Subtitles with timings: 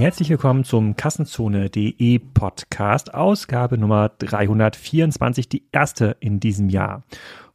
[0.00, 7.02] Herzlich willkommen zum Kassenzone.de Podcast, Ausgabe Nummer 324, die erste in diesem Jahr.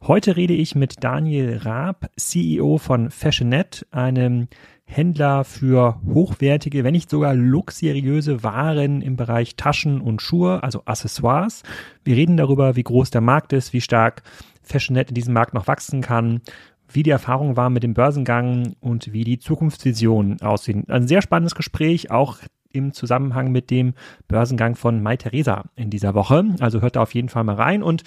[0.00, 4.46] Heute rede ich mit Daniel Raab, CEO von Fashionet, einem
[4.84, 11.64] Händler für hochwertige, wenn nicht sogar luxuriöse Waren im Bereich Taschen und Schuhe, also Accessoires.
[12.04, 14.22] Wir reden darüber, wie groß der Markt ist, wie stark
[14.62, 16.42] Fashionet in diesem Markt noch wachsen kann,
[16.88, 20.84] wie die Erfahrung war mit dem Börsengang und wie die Zukunftsvisionen aussehen.
[20.88, 22.38] Ein sehr spannendes Gespräch, auch
[22.72, 23.94] im Zusammenhang mit dem
[24.28, 26.44] Börsengang von Mai Theresa in dieser Woche.
[26.60, 28.02] Also hört da auf jeden Fall mal rein und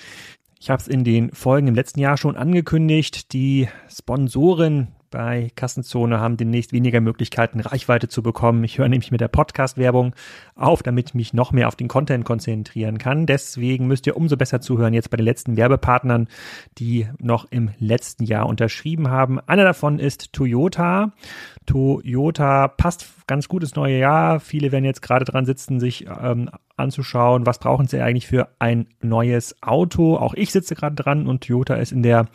[0.60, 3.34] ich habe es in den Folgen im letzten Jahr schon angekündigt.
[3.34, 8.64] Die Sponsoren bei Kassenzone haben demnächst weniger Möglichkeiten, Reichweite zu bekommen.
[8.64, 10.14] Ich höre nämlich mit der Podcast-Werbung
[10.56, 13.26] auf, damit ich mich noch mehr auf den Content konzentrieren kann.
[13.26, 16.28] Deswegen müsst ihr umso besser zuhören jetzt bei den letzten Werbepartnern,
[16.78, 19.40] die noch im letzten Jahr unterschrieben haben.
[19.40, 21.14] Einer davon ist Toyota.
[21.66, 24.40] Toyota passt ganz gut neue Jahr.
[24.40, 28.88] Viele werden jetzt gerade dran sitzen, sich ähm, anzuschauen, was brauchen sie eigentlich für ein
[29.02, 30.18] neues Auto.
[30.18, 32.26] Auch ich sitze gerade dran und Toyota ist in der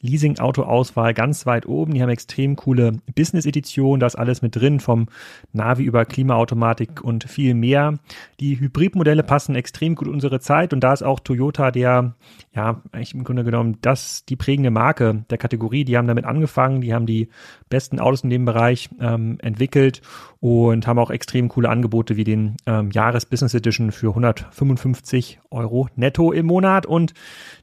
[0.00, 1.94] Leasing-Auto-Auswahl ganz weit oben.
[1.94, 5.06] Die haben extrem coole Business-Edition, da ist alles mit drin, vom
[5.52, 7.98] Navi über Klimaautomatik und viel mehr.
[8.40, 12.14] Die Hybridmodelle passen extrem gut in unsere Zeit und da ist auch Toyota der,
[12.54, 15.84] ja, eigentlich im Grunde genommen das, die prägende Marke der Kategorie.
[15.84, 17.28] Die haben damit angefangen, die haben die
[17.70, 20.02] besten Autos in dem Bereich ähm, entwickelt
[20.42, 26.32] und haben auch extrem coole Angebote wie den ähm, Jahres-Business Edition für 155 Euro netto
[26.32, 26.84] im Monat.
[26.84, 27.14] Und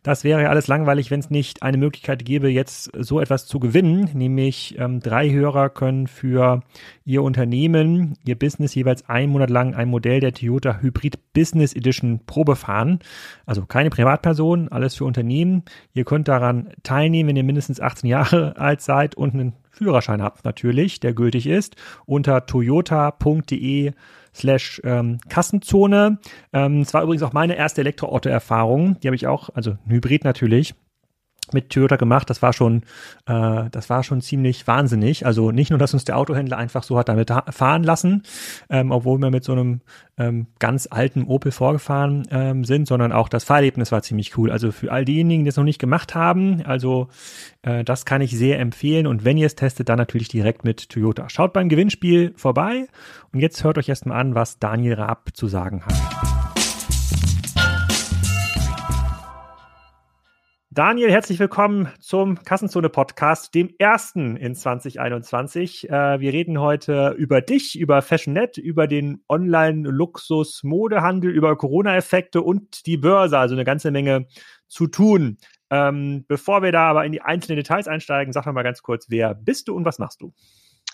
[0.01, 3.59] das wäre ja alles langweilig, wenn es nicht eine Möglichkeit gäbe, jetzt so etwas zu
[3.59, 4.09] gewinnen.
[4.13, 6.61] Nämlich ähm, drei Hörer können für
[7.03, 12.21] ihr Unternehmen, ihr Business jeweils einen Monat lang ein Modell der Toyota Hybrid Business Edition
[12.27, 12.99] Probe fahren.
[13.45, 15.63] Also keine Privatperson, alles für Unternehmen.
[15.93, 20.43] Ihr könnt daran teilnehmen, wenn ihr mindestens 18 Jahre alt seid und einen Führerschein habt
[20.43, 23.93] natürlich, der gültig ist, unter toyota.de
[24.35, 26.19] slash ähm, Kassenzone.
[26.51, 28.99] Ähm, es war übrigens auch meine erste Elektroauto-Erfahrung.
[28.99, 30.75] Die habe ich auch, also Hybrid natürlich,
[31.53, 32.29] mit Toyota gemacht.
[32.29, 32.83] Das war schon,
[33.25, 35.25] äh, das war schon ziemlich wahnsinnig.
[35.25, 38.23] Also nicht nur, dass uns der Autohändler einfach so hat damit fahren lassen,
[38.69, 39.81] ähm, obwohl wir mit so einem
[40.17, 44.51] ähm, ganz alten Opel vorgefahren ähm, sind, sondern auch das Fahrerlebnis war ziemlich cool.
[44.51, 47.07] Also für all diejenigen, die es noch nicht gemacht haben, also
[47.61, 49.07] äh, das kann ich sehr empfehlen.
[49.07, 51.29] Und wenn ihr es testet, dann natürlich direkt mit Toyota.
[51.29, 52.87] Schaut beim Gewinnspiel vorbei.
[53.31, 56.48] Und jetzt hört euch erstmal an, was Daniel Raab zu sagen hat.
[60.71, 65.89] Daniel, herzlich willkommen zum Kassenzone-Podcast, dem ersten in 2021.
[65.89, 72.97] Äh, wir reden heute über dich, über FashionNet, über den Online-Luxus-Modehandel, über Corona-Effekte und die
[72.97, 74.27] Börse, also eine ganze Menge
[74.67, 75.39] zu tun.
[75.71, 79.33] Ähm, bevor wir da aber in die einzelnen Details einsteigen, sag mal ganz kurz, wer
[79.33, 80.35] bist du und was machst du?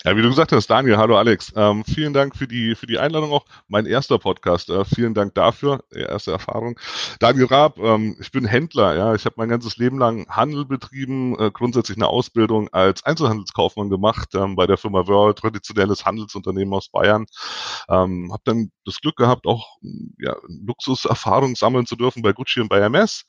[0.06, 1.52] Ja, wie du gesagt hast, Daniel, hallo Alex.
[1.56, 3.44] Ähm, vielen Dank für die, für die Einladung auch.
[3.66, 6.78] Mein erster Podcast, äh, vielen Dank dafür, erste Erfahrung.
[7.18, 11.36] Daniel Raab, ähm, ich bin Händler, ja, ich habe mein ganzes Leben lang Handel betrieben,
[11.40, 16.88] äh, grundsätzlich eine Ausbildung als Einzelhandelskaufmann gemacht ähm, bei der Firma World, traditionelles Handelsunternehmen aus
[16.88, 17.26] Bayern.
[17.88, 19.66] Ähm, habe dann das Glück gehabt, auch
[20.20, 23.24] ja, Luxuserfahrung sammeln zu dürfen bei Gucci und bei MS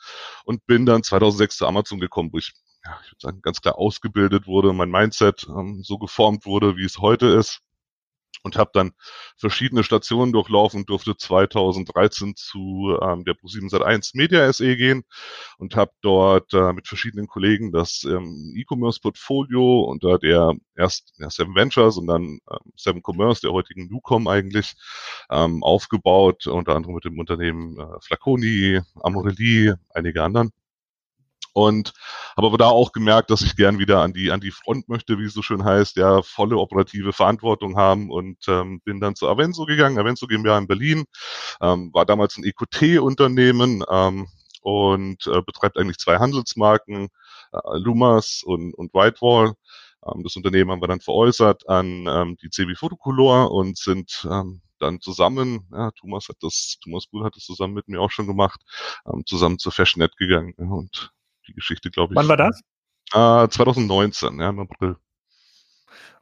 [0.46, 2.54] und bin dann 2006 zu Amazon gekommen, wo ich
[2.88, 6.86] ja, ich würde sagen, ganz klar ausgebildet wurde, mein Mindset ähm, so geformt wurde, wie
[6.86, 7.62] es heute ist.
[8.44, 8.94] Und habe dann
[9.36, 15.04] verschiedene Stationen durchlaufen, durfte 2013 zu ähm, der Pro7 Sat1 Media SE gehen
[15.58, 21.56] und habe dort äh, mit verschiedenen Kollegen das ähm, E-Commerce-Portfolio unter der erst ja, Seven
[21.56, 24.76] Ventures und dann ähm, Seven Commerce, der heutigen Nucom eigentlich,
[25.32, 30.54] ähm, aufgebaut, unter anderem mit dem Unternehmen äh, Flaconi, Amorelie, einige anderen
[31.58, 31.94] und
[32.38, 35.18] habe aber da auch gemerkt, dass ich gern wieder an die an die Front möchte,
[35.18, 39.28] wie es so schön heißt, ja volle operative Verantwortung haben und ähm, bin dann zu
[39.28, 41.06] Avenso gegangen, Avenso GmbH in Berlin,
[41.60, 44.28] ähm, war damals ein EQT-Unternehmen ähm,
[44.62, 47.08] und äh, betreibt eigentlich zwei Handelsmarken,
[47.52, 49.54] äh, Lumas und, und Whitewall.
[50.06, 54.62] Ähm, das Unternehmen haben wir dann veräußert an ähm, die CB Photocolor und sind ähm,
[54.80, 58.28] dann zusammen, ja, Thomas hat das, Thomas Bull hat das zusammen mit mir auch schon
[58.28, 58.62] gemacht,
[59.12, 61.12] ähm, zusammen zur Fashionet gegangen und
[61.48, 62.18] die Geschichte, glaube ich.
[62.18, 62.62] Wann war das?
[63.14, 64.98] Äh, 2019, ja, im April.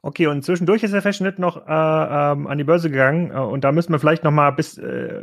[0.02, 3.64] Okay, und zwischendurch ist der Fashionnet noch äh, ähm, an die Börse gegangen äh, und
[3.64, 5.22] da müssen wir vielleicht noch mal bis äh,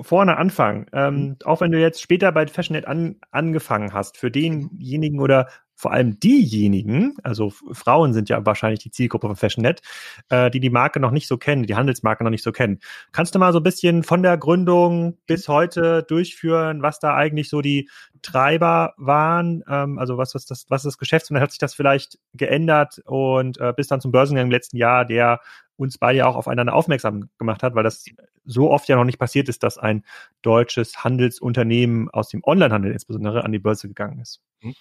[0.00, 0.86] vorne anfangen.
[0.92, 1.36] Ähm, mhm.
[1.44, 5.48] Auch wenn du jetzt später bei Fashionnet an, angefangen hast, für denjenigen oder
[5.82, 9.82] vor allem diejenigen, also Frauen sind ja wahrscheinlich die Zielgruppe von FashionNet,
[10.28, 12.78] äh, die die Marke noch nicht so kennen, die Handelsmarke noch nicht so kennen.
[13.10, 17.48] Kannst du mal so ein bisschen von der Gründung bis heute durchführen, was da eigentlich
[17.48, 17.90] so die
[18.22, 19.64] Treiber waren?
[19.68, 23.72] Ähm, also was, was, das, was das Geschäftsmodell hat sich das vielleicht geändert und äh,
[23.76, 25.40] bis dann zum Börsengang im letzten Jahr, der
[25.74, 28.04] uns beide auch aufeinander aufmerksam gemacht hat, weil das
[28.44, 30.04] so oft ja noch nicht passiert ist, dass ein
[30.42, 34.40] deutsches Handelsunternehmen aus dem Onlinehandel insbesondere an die Börse gegangen ist.
[34.62, 34.74] Mhm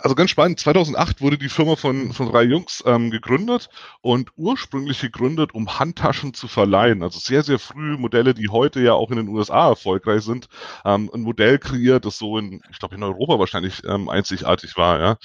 [0.00, 3.68] also ganz spannend, 2008 wurde die Firma von, von drei Jungs ähm, gegründet
[4.02, 7.02] und ursprünglich gegründet, um Handtaschen zu verleihen.
[7.02, 10.48] Also sehr, sehr früh Modelle, die heute ja auch in den USA erfolgreich sind.
[10.84, 15.00] Ähm, ein Modell kreiert, das so in, ich glaube in Europa wahrscheinlich ähm, einzigartig war.
[15.00, 15.16] Ja.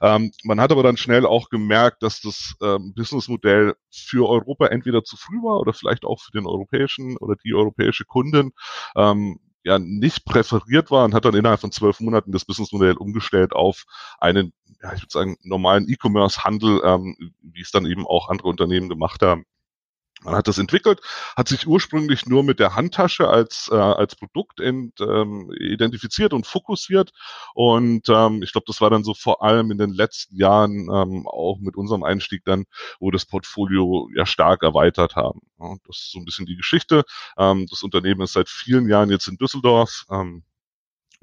[0.00, 5.04] Ähm, man hat aber dann schnell auch gemerkt, dass das ähm, Businessmodell für Europa entweder
[5.04, 8.52] zu früh war oder vielleicht auch für den europäischen oder die europäische Kundin
[8.96, 13.52] ähm, ja nicht präferiert war und hat dann innerhalb von zwölf Monaten das Businessmodell umgestellt
[13.52, 13.84] auf
[14.18, 14.52] einen,
[14.82, 19.22] ja, ich würde sagen, normalen E-Commerce-Handel, ähm, wie es dann eben auch andere Unternehmen gemacht
[19.22, 19.44] haben.
[20.22, 21.00] Man hat das entwickelt,
[21.34, 26.46] hat sich ursprünglich nur mit der Handtasche als, äh, als Produkt ent, ähm, identifiziert und
[26.46, 27.10] fokussiert.
[27.54, 31.26] Und ähm, ich glaube, das war dann so vor allem in den letzten Jahren ähm,
[31.26, 32.64] auch mit unserem Einstieg dann,
[32.98, 35.40] wo das Portfolio ja stark erweitert haben.
[35.58, 37.04] Ja, das ist so ein bisschen die Geschichte.
[37.38, 40.04] Ähm, das Unternehmen ist seit vielen Jahren jetzt in Düsseldorf.
[40.10, 40.44] Ähm,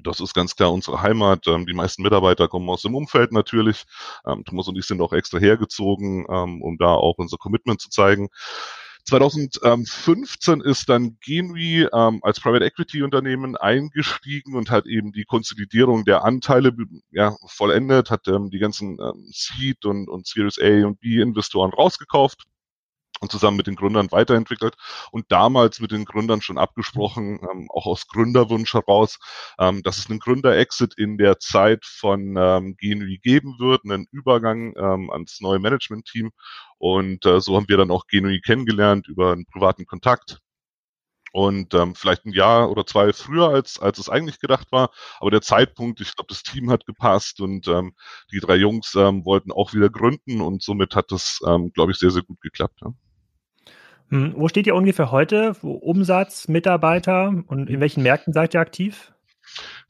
[0.00, 1.46] das ist ganz klar unsere Heimat.
[1.48, 3.84] Ähm, die meisten Mitarbeiter kommen aus dem Umfeld natürlich.
[4.26, 7.90] Ähm, Thomas und ich sind auch extra hergezogen, ähm, um da auch unser Commitment zu
[7.90, 8.28] zeigen.
[9.08, 16.04] 2015 ist dann Genui ähm, als Private Equity Unternehmen eingestiegen und hat eben die Konsolidierung
[16.04, 16.74] der Anteile
[17.10, 21.72] ja, vollendet, hat ähm, die ganzen ähm, Seed und, und Series A und B Investoren
[21.72, 22.44] rausgekauft
[23.20, 24.74] und zusammen mit den Gründern weiterentwickelt
[25.10, 29.18] und damals mit den Gründern schon abgesprochen, ähm, auch aus Gründerwunsch heraus,
[29.58, 34.74] ähm, dass es einen Gründer-Exit in der Zeit von ähm, Genui geben wird, einen Übergang
[34.76, 36.30] ähm, ans neue Management-Team.
[36.78, 40.38] Und äh, so haben wir dann auch Genui kennengelernt über einen privaten Kontakt.
[41.32, 44.90] Und ähm, vielleicht ein Jahr oder zwei früher, als, als es eigentlich gedacht war.
[45.20, 47.94] Aber der Zeitpunkt, ich glaube, das Team hat gepasst und ähm,
[48.32, 51.98] die drei Jungs ähm, wollten auch wieder gründen und somit hat das, ähm, glaube ich,
[51.98, 52.80] sehr, sehr gut geklappt.
[52.82, 52.92] Ja.
[54.10, 55.54] Hm, wo steht ihr ungefähr heute?
[55.62, 59.12] Umsatz, Mitarbeiter und in welchen Märkten seid ihr aktiv?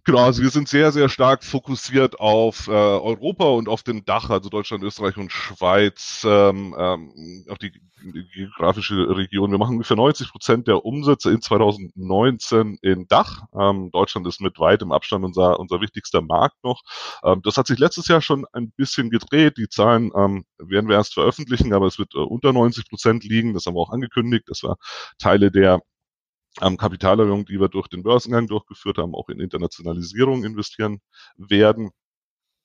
[0.05, 4.31] Genau, also wir sind sehr, sehr stark fokussiert auf äh, Europa und auf den Dach,
[4.31, 7.73] also Deutschland, Österreich und Schweiz, ähm, ähm, auf die,
[8.33, 9.51] geografische Region.
[9.51, 13.43] Wir machen ungefähr 90 Prozent der Umsätze in 2019 in Dach.
[13.59, 16.83] Ähm, Deutschland ist mit weitem Abstand unser, unser wichtigster Markt noch.
[17.25, 19.57] Ähm, das hat sich letztes Jahr schon ein bisschen gedreht.
[19.59, 23.55] Die Zahlen ähm, werden wir erst veröffentlichen, aber es wird äh, unter 90 Prozent liegen.
[23.55, 24.45] Das haben wir auch angekündigt.
[24.47, 24.77] Das war
[25.19, 25.81] Teile der
[26.61, 31.01] ähm, Kapitalerhöhung, die wir durch den Börsengang durchgeführt haben, auch in Internationalisierung investieren
[31.37, 31.91] werden.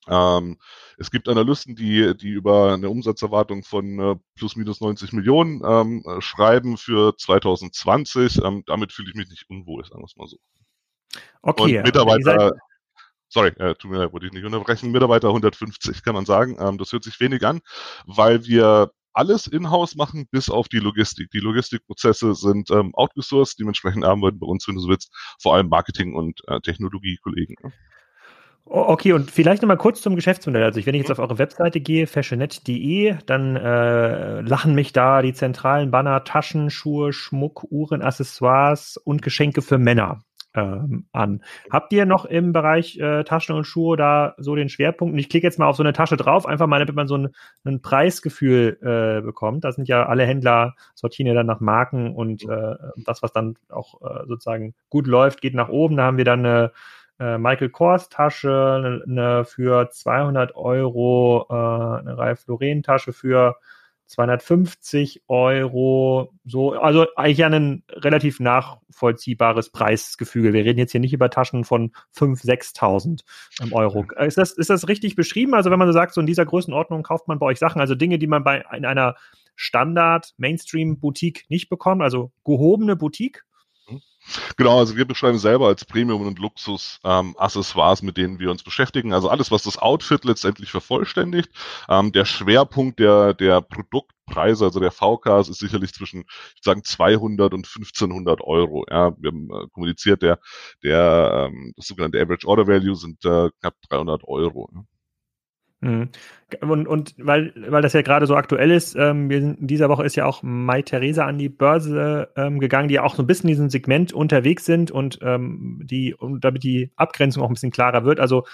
[0.07, 0.57] Ähm,
[0.98, 6.04] es gibt Analysten, die, die über eine Umsatzerwartung von äh, plus minus 90 Millionen ähm,
[6.06, 8.44] äh, schreiben für 2020.
[8.44, 10.38] Ähm, damit fühle ich mich nicht unwohl, sagen wir es mal so.
[11.42, 11.78] Okay.
[11.78, 12.54] Und Mitarbeiter,
[13.30, 16.57] sorry, äh, tut mir leid, wollte ich nicht unterbrechen, Mitarbeiter 150 kann man sagen.
[16.60, 17.62] Ähm, das hört sich wenig an,
[18.06, 21.30] weil wir alles in-house machen, bis auf die Logistik.
[21.31, 25.12] Die Logistikprozesse sind ähm, outgesourced, dementsprechend arbeiten bei uns, wenn du so willst,
[25.42, 27.56] vor allem Marketing- und äh, Technologiekollegen.
[27.63, 27.71] Ne?
[28.65, 30.63] Okay, und vielleicht nochmal kurz zum Geschäftsmodell.
[30.63, 31.13] Also, wenn ich jetzt mhm.
[31.13, 37.12] auf eure Webseite gehe, fashionet.de, dann äh, lachen mich da die zentralen Banner Taschen, Schuhe,
[37.12, 40.24] Schmuck, Uhren, Accessoires und Geschenke für Männer
[40.55, 41.44] ähm, an.
[41.71, 45.13] Habt ihr noch im Bereich äh, Taschen und Schuhe da so den Schwerpunkt?
[45.13, 47.17] Und ich klicke jetzt mal auf so eine Tasche drauf, einfach mal, damit man so
[47.17, 49.63] ein, ein Preisgefühl äh, bekommt.
[49.63, 52.75] Da sind ja alle Händler sortieren ja dann nach Marken und äh,
[53.06, 55.97] das, was dann auch äh, sozusagen gut läuft, geht nach oben.
[55.97, 56.71] Da haben wir dann eine
[57.19, 63.56] äh, Michael Kors Tasche, eine, eine für 200 Euro, äh, eine Ralph Lauren Tasche für
[64.07, 70.54] 250 Euro, so, also eigentlich ja ein relativ nachvollziehbares Preisgefüge.
[70.54, 73.24] Wir reden jetzt hier nicht über Taschen von 5.000,
[73.60, 74.06] 6.000 Euro.
[74.19, 75.54] Ist das, ist das richtig beschrieben?
[75.54, 77.95] Also wenn man so sagt, so in dieser Größenordnung kauft man bei euch Sachen, also
[77.95, 79.16] Dinge, die man bei in einer
[79.56, 83.44] Standard-Mainstream-Boutique nicht bekommt, also gehobene Boutique?
[84.57, 89.13] Genau, also wir beschreiben selber als Premium- und Luxus-Accessoires, ähm, mit denen wir uns beschäftigen.
[89.13, 91.51] Also alles, was das Outfit letztendlich vervollständigt.
[91.89, 96.83] Ähm, der Schwerpunkt der, der Produktpreise, also der VKs, ist sicherlich zwischen, ich würde sagen,
[96.83, 98.85] 200 und 1500 Euro.
[98.89, 100.39] Ja, wir haben äh, kommuniziert, der,
[100.83, 104.69] der ähm, das sogenannte Average Order Value sind äh, knapp 300 Euro.
[104.73, 104.83] Ja.
[105.83, 106.09] Mhm.
[106.61, 109.90] Und, und weil, weil das ja gerade so aktuell ist, ähm, wir sind, in dieser
[109.90, 113.23] Woche ist ja auch Mai Theresa an die Börse ähm, gegangen, die ja auch so
[113.23, 117.49] ein bisschen in diesem Segment unterwegs sind und ähm, die, und damit die Abgrenzung auch
[117.49, 118.19] ein bisschen klarer wird.
[118.19, 118.45] Also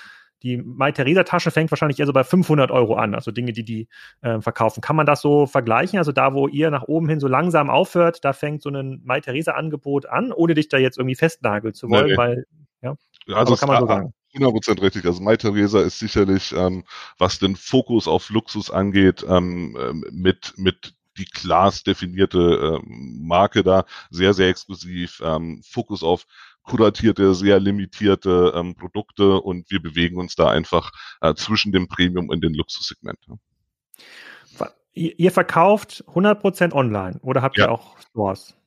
[0.41, 3.65] die Mai Theresa Tasche fängt wahrscheinlich eher so bei 500 Euro an, also Dinge, die
[3.65, 3.88] die
[4.21, 4.81] äh, verkaufen.
[4.81, 6.00] Kann man das so vergleichen?
[6.00, 9.19] Also da, wo ihr nach oben hin so langsam aufhört, da fängt so ein Mai
[9.19, 12.17] Theresa Angebot an, ohne dich da jetzt irgendwie festnageln zu wollen, nee.
[12.17, 12.45] weil
[12.81, 12.95] ja,
[13.33, 14.13] also kann man so sagen.
[14.33, 15.05] 100% richtig.
[15.05, 16.83] Also Mai Theresa ist sicherlich, ähm,
[17.17, 23.63] was den Fokus auf Luxus angeht, ähm, ähm, mit, mit die Class definierte ähm, Marke
[23.63, 26.25] da, sehr, sehr exklusiv, ähm, Fokus auf
[26.63, 32.29] kuratierte, sehr limitierte ähm, Produkte und wir bewegen uns da einfach äh, zwischen dem Premium
[32.29, 33.19] und dem Luxussegment.
[34.93, 37.65] Ihr verkauft 100% online oder habt ja.
[37.65, 38.58] ihr auch Stores?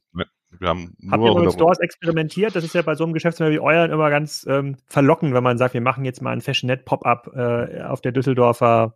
[0.59, 2.54] Wir haben nur Habt ihr mit Stores experimentiert?
[2.54, 5.59] Das ist ja bei so einem Geschäftsmodell wie euren immer ganz ähm, verlockend, wenn man
[5.59, 8.94] sagt, wir machen jetzt mal ein Fashionet Pop-up äh, auf der Düsseldorfer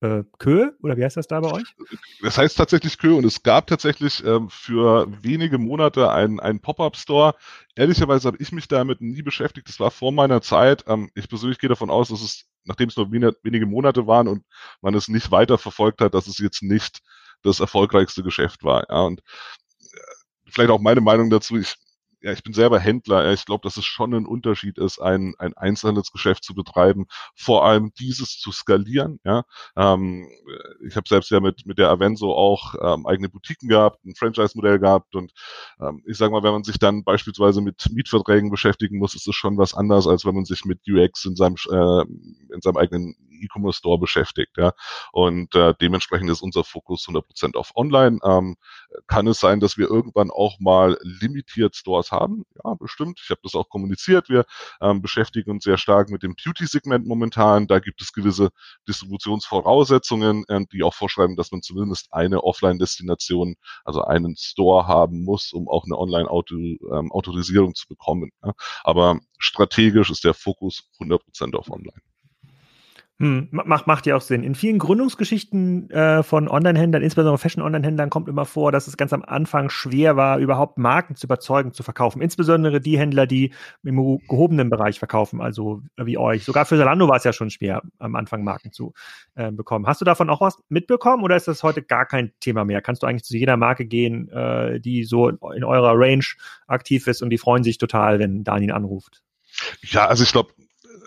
[0.00, 1.74] äh, Köhe oder wie heißt das da bei euch?
[2.22, 7.34] Das heißt tatsächlich Köhe und es gab tatsächlich ähm, für wenige Monate einen, einen Pop-up-Store.
[7.74, 9.68] Ehrlicherweise habe ich mich damit nie beschäftigt.
[9.68, 10.84] Das war vor meiner Zeit.
[10.88, 14.44] Ähm, ich persönlich gehe davon aus, dass es, nachdem es nur wenige Monate waren und
[14.82, 17.00] man es nicht weiter verfolgt hat, dass es jetzt nicht
[17.42, 18.84] das erfolgreichste Geschäft war.
[18.88, 19.22] Ja, und
[20.54, 21.56] vielleicht auch meine Meinung dazu.
[21.56, 21.76] Ich,
[22.24, 23.32] ja, ich bin selber Händler.
[23.32, 27.92] Ich glaube, dass es schon ein Unterschied ist, ein, ein Einzelhandelsgeschäft zu betreiben, vor allem
[27.98, 29.20] dieses zu skalieren.
[29.24, 29.44] Ja,
[29.76, 30.26] ähm,
[30.86, 34.78] ich habe selbst ja mit mit der Avenso auch ähm, eigene Boutiquen gehabt, ein Franchise-Modell
[34.78, 35.32] gehabt und
[35.80, 39.34] ähm, ich sage mal, wenn man sich dann beispielsweise mit Mietverträgen beschäftigen muss, ist es
[39.34, 42.02] schon was anderes, als wenn man sich mit UX in seinem äh,
[42.54, 44.56] in seinem eigenen E-Commerce Store beschäftigt.
[44.56, 44.72] Ja,
[45.12, 48.18] und äh, dementsprechend ist unser Fokus 100% auf Online.
[48.24, 48.56] Ähm,
[49.06, 52.44] kann es sein, dass wir irgendwann auch mal limitiert Stores haben?
[52.64, 53.20] Ja, bestimmt.
[53.22, 54.28] Ich habe das auch kommuniziert.
[54.28, 54.44] Wir
[54.80, 57.66] ähm, beschäftigen uns sehr stark mit dem Beauty-Segment momentan.
[57.66, 58.50] Da gibt es gewisse
[58.88, 65.52] Distributionsvoraussetzungen, äh, die auch vorschreiben, dass man zumindest eine Offline-Destination, also einen Store haben muss,
[65.52, 68.30] um auch eine Online-Autorisierung ähm, zu bekommen.
[68.44, 68.52] Ja.
[68.82, 72.00] Aber strategisch ist der Fokus 100% auf Online.
[73.20, 74.42] Hm, macht, macht ja auch Sinn.
[74.42, 79.22] In vielen Gründungsgeschichten äh, von Online-Händlern, insbesondere Fashion-Online-Händlern, kommt immer vor, dass es ganz am
[79.22, 82.20] Anfang schwer war, überhaupt Marken zu überzeugen, zu verkaufen.
[82.20, 83.52] Insbesondere die Händler, die
[83.84, 86.44] im gehobenen Bereich verkaufen, also wie euch.
[86.44, 88.94] Sogar für Zalando war es ja schon schwer, am Anfang Marken zu
[89.36, 89.86] äh, bekommen.
[89.86, 92.82] Hast du davon auch was mitbekommen oder ist das heute gar kein Thema mehr?
[92.82, 96.24] Kannst du eigentlich zu jeder Marke gehen, äh, die so in eurer Range
[96.66, 99.22] aktiv ist und die freuen sich total, wenn Daniel anruft?
[99.82, 100.52] Ja, also ich glaube,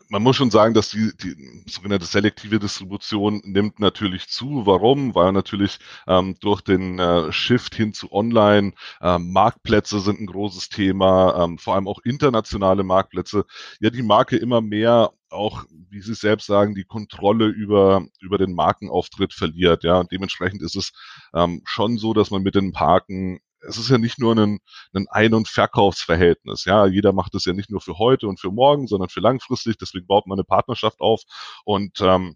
[0.09, 4.65] man muss schon sagen, dass die, die sogenannte selektive Distribution nimmt natürlich zu.
[4.65, 5.15] Warum?
[5.15, 10.69] Weil natürlich ähm, durch den äh, Shift hin zu Online ähm, Marktplätze sind ein großes
[10.69, 13.45] Thema, ähm, vor allem auch internationale Marktplätze.
[13.79, 18.53] Ja, die Marke immer mehr auch, wie Sie selbst sagen, die Kontrolle über, über den
[18.53, 19.83] Markenauftritt verliert.
[19.83, 20.93] Ja, und dementsprechend ist es
[21.33, 24.59] ähm, schon so, dass man mit den Marken es ist ja nicht nur ein,
[24.93, 26.65] ein Ein- und Verkaufsverhältnis.
[26.65, 29.77] Ja, jeder macht es ja nicht nur für heute und für morgen, sondern für langfristig.
[29.77, 31.21] Deswegen baut man eine Partnerschaft auf.
[31.65, 32.35] Und ähm,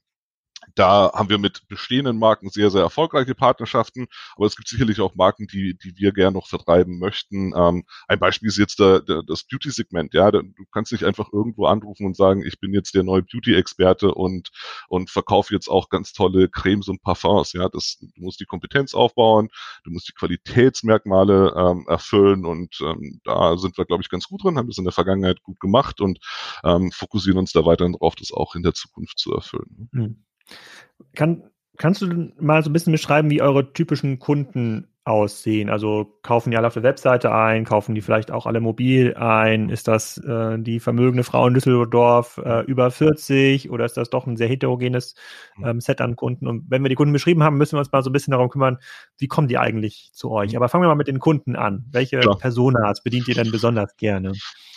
[0.75, 5.15] da haben wir mit bestehenden Marken sehr, sehr erfolgreiche Partnerschaften, aber es gibt sicherlich auch
[5.15, 7.53] Marken, die, die wir gerne noch vertreiben möchten.
[7.55, 10.13] Ähm, ein Beispiel ist jetzt der, der, das Beauty-Segment.
[10.13, 14.13] Ja, du kannst nicht einfach irgendwo anrufen und sagen, ich bin jetzt der neue Beauty-Experte
[14.13, 14.49] und,
[14.87, 17.53] und verkaufe jetzt auch ganz tolle Cremes und Parfums.
[17.53, 19.49] Ja, das, du musst die Kompetenz aufbauen,
[19.83, 24.43] du musst die Qualitätsmerkmale ähm, erfüllen und ähm, da sind wir, glaube ich, ganz gut
[24.43, 26.19] drin, haben das in der Vergangenheit gut gemacht und
[26.63, 29.89] ähm, fokussieren uns da weiterhin drauf, das auch in der Zukunft zu erfüllen.
[29.91, 30.25] Mhm.
[31.15, 35.69] Kann, kannst du mal so ein bisschen beschreiben, wie eure typischen Kunden aussehen?
[35.69, 39.69] Also kaufen die alle auf der Webseite ein, kaufen die vielleicht auch alle mobil ein?
[39.69, 44.25] Ist das äh, die vermögende Frau in Düsseldorf äh, über 40 oder ist das doch
[44.25, 45.15] ein sehr heterogenes
[45.57, 45.65] mhm.
[45.65, 46.47] ähm, Set an Kunden?
[46.47, 48.49] Und wenn wir die Kunden beschrieben haben, müssen wir uns mal so ein bisschen darum
[48.49, 48.77] kümmern,
[49.17, 50.51] wie kommen die eigentlich zu euch?
[50.51, 50.57] Mhm.
[50.57, 51.85] Aber fangen wir mal mit den Kunden an.
[51.91, 52.33] Welche ja.
[52.35, 54.31] Personas bedient ihr denn besonders gerne?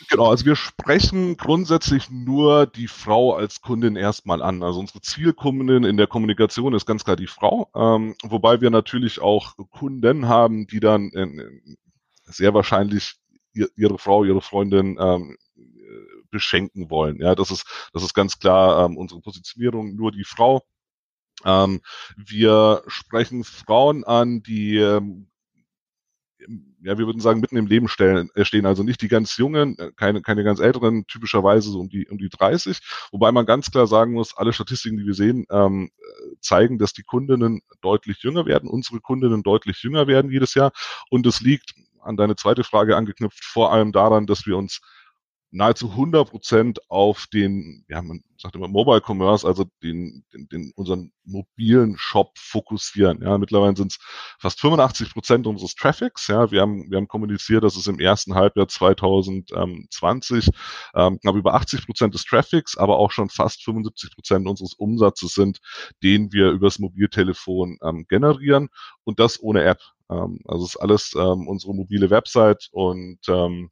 [0.09, 4.63] Genau, also wir sprechen grundsätzlich nur die Frau als Kundin erstmal an.
[4.63, 9.21] Also unsere Zielkundin in der Kommunikation ist ganz klar die Frau, ähm, wobei wir natürlich
[9.21, 11.77] auch Kunden Freundinnen haben, die dann in,
[12.25, 13.15] sehr wahrscheinlich
[13.53, 15.37] ihre Frau, ihre Freundin ähm,
[16.31, 17.21] beschenken wollen.
[17.21, 20.63] Ja, das ist, das ist ganz klar ähm, unsere Positionierung, nur die Frau.
[21.45, 21.81] Ähm,
[22.17, 25.31] wir sprechen Frauen an, die ähm,
[26.83, 28.67] ja, wir würden sagen, mitten im Leben stellen, äh, stehen.
[28.67, 32.19] Also nicht die ganz Jungen, äh, keine, keine ganz Älteren, typischerweise so um die, um
[32.19, 32.79] die 30.
[33.13, 35.91] Wobei man ganz klar sagen muss, alle Statistiken, die wir sehen, ähm,
[36.41, 40.73] zeigen, dass die Kundinnen deutlich jünger werden, unsere Kundinnen deutlich jünger werden jedes Jahr.
[41.11, 44.81] Und es liegt an deine zweite Frage angeknüpft, vor allem daran, dass wir uns
[45.55, 50.73] nahezu 100 Prozent auf den, ja, man sagt immer Mobile Commerce, also den, den, den
[50.75, 53.23] unseren mobilen Shop fokussieren.
[53.23, 53.99] Ja, mittlerweile sind es
[54.41, 56.27] fast 85 Prozent unseres Traffics.
[56.27, 60.51] Ja, wir haben, wir haben kommuniziert, dass es im ersten Halbjahr 2020
[60.95, 65.35] ähm, knapp über 80 Prozent des Traffics, aber auch schon fast 75 Prozent unseres Umsatzes
[65.35, 65.59] sind,
[66.03, 68.69] den wir übers Mobiltelefon ähm, generieren
[69.05, 69.79] und das ohne App.
[70.11, 73.71] Ähm, also es ist alles ähm, unsere mobile Website und ähm,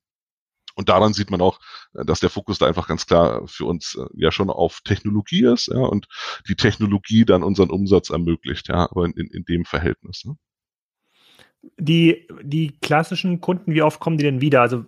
[0.75, 1.61] und daran sieht man auch,
[1.95, 5.45] äh, dass der Fokus da einfach ganz klar für uns äh, ja schon auf Technologie
[5.45, 6.09] ist ja, und
[6.49, 10.25] die Technologie dann unseren Umsatz ermöglicht, ja, aber in, in, dem Verhältnis.
[10.25, 10.37] Ne?
[11.79, 14.61] die, die klassischen Kunden, wie oft kommen die denn wieder?
[14.63, 14.85] Also,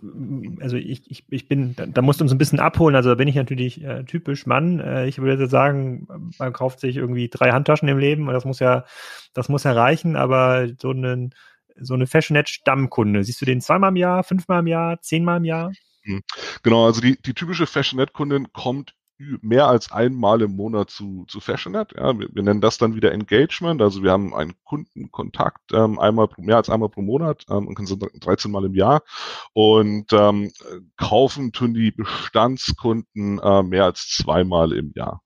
[0.59, 2.95] also ich, ich, ich bin, da, da musst du uns ein bisschen abholen.
[2.95, 4.79] Also da bin ich natürlich äh, typisch Mann.
[4.79, 8.59] Äh, ich würde sagen, man kauft sich irgendwie drei Handtaschen im Leben und das muss
[8.59, 8.85] ja,
[9.33, 11.33] das muss ja reichen, aber so einen,
[11.79, 15.71] so eine Fashionet-Stammkunde, siehst du den zweimal im Jahr, fünfmal im Jahr, zehnmal im Jahr?
[16.03, 16.23] Hm.
[16.63, 21.93] Genau, also die, die typische Fashionet-Kundin kommt mehr als einmal im Monat zu, zu Fashionet.
[21.95, 23.81] Ja, wir, wir, nennen das dann wieder Engagement.
[23.81, 28.03] Also wir haben einen Kundenkontakt ähm, einmal mehr als einmal pro Monat ähm, und sind
[28.19, 29.03] 13 Mal im Jahr
[29.53, 30.51] und ähm,
[30.97, 35.21] kaufen tun die Bestandskunden äh, mehr als zweimal im Jahr.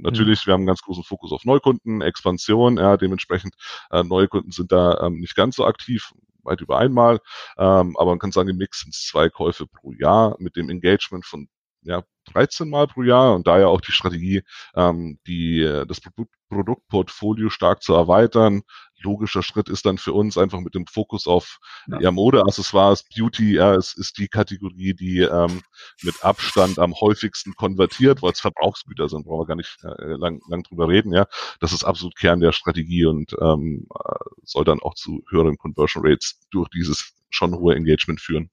[0.00, 3.54] Natürlich, wir haben einen ganz großen Fokus auf Neukunden, Expansion, ja, dementsprechend
[3.90, 6.12] äh, neue Kunden sind da ähm, nicht ganz so aktiv,
[6.44, 7.20] weit über einmal,
[7.58, 10.70] ähm, aber man kann sagen, im Mix sind es zwei Käufe pro Jahr mit dem
[10.70, 11.48] Engagement von
[11.82, 14.42] ja, 13 Mal pro Jahr und daher auch die Strategie,
[14.74, 18.62] ähm, die, äh, das Produkt, Produktportfolio stark zu erweitern.
[19.00, 21.58] Logischer Schritt ist dann für uns einfach mit dem Fokus auf
[21.88, 22.00] ja.
[22.00, 25.62] ja Modeaccessoires, Beauty, ja, es ist die Kategorie, die ähm,
[26.02, 30.40] mit Abstand am häufigsten konvertiert, weil es Verbrauchsgüter sind, brauchen wir gar nicht äh, lang,
[30.48, 31.26] lang drüber reden, ja.
[31.60, 36.04] Das ist absolut Kern der Strategie und ähm, äh, soll dann auch zu höheren Conversion
[36.04, 38.50] Rates durch dieses schon hohe Engagement führen.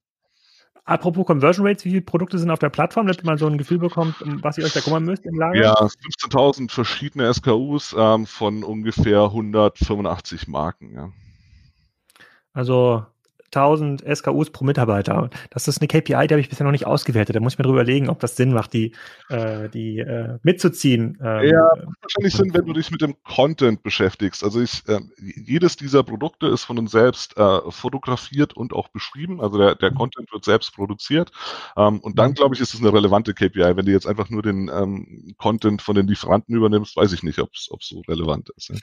[0.85, 3.79] Apropos Conversion Rates, wie viele Produkte sind auf der Plattform, damit man so ein Gefühl
[3.79, 5.59] bekommt, um was ihr euch da kümmern müsst im Lager?
[5.59, 10.93] Ja, 15.000 verschiedene SKUs ähm, von ungefähr 185 Marken.
[10.93, 11.09] Ja.
[12.53, 13.03] Also
[13.55, 15.29] 1000 SKUs pro Mitarbeiter.
[15.49, 17.35] Das ist eine KPI, die habe ich bisher noch nicht ausgewertet.
[17.35, 18.91] Da muss ich mir drüber überlegen, ob das Sinn macht, die,
[19.29, 21.17] äh, die äh, mitzuziehen.
[21.21, 21.69] Ähm, ja,
[22.01, 24.43] wahrscheinlich Sinn, wenn du dich mit dem Content beschäftigst.
[24.43, 29.41] Also ich, äh, jedes dieser Produkte ist von uns selbst äh, fotografiert und auch beschrieben.
[29.41, 29.95] Also der, der mhm.
[29.95, 31.31] Content wird selbst produziert.
[31.77, 32.35] Ähm, und dann, mhm.
[32.35, 33.75] glaube ich, ist es eine relevante KPI.
[33.75, 37.39] Wenn du jetzt einfach nur den ähm, Content von den Lieferanten übernimmst, weiß ich nicht,
[37.39, 38.69] ob es so relevant ist.
[38.69, 38.75] Ja.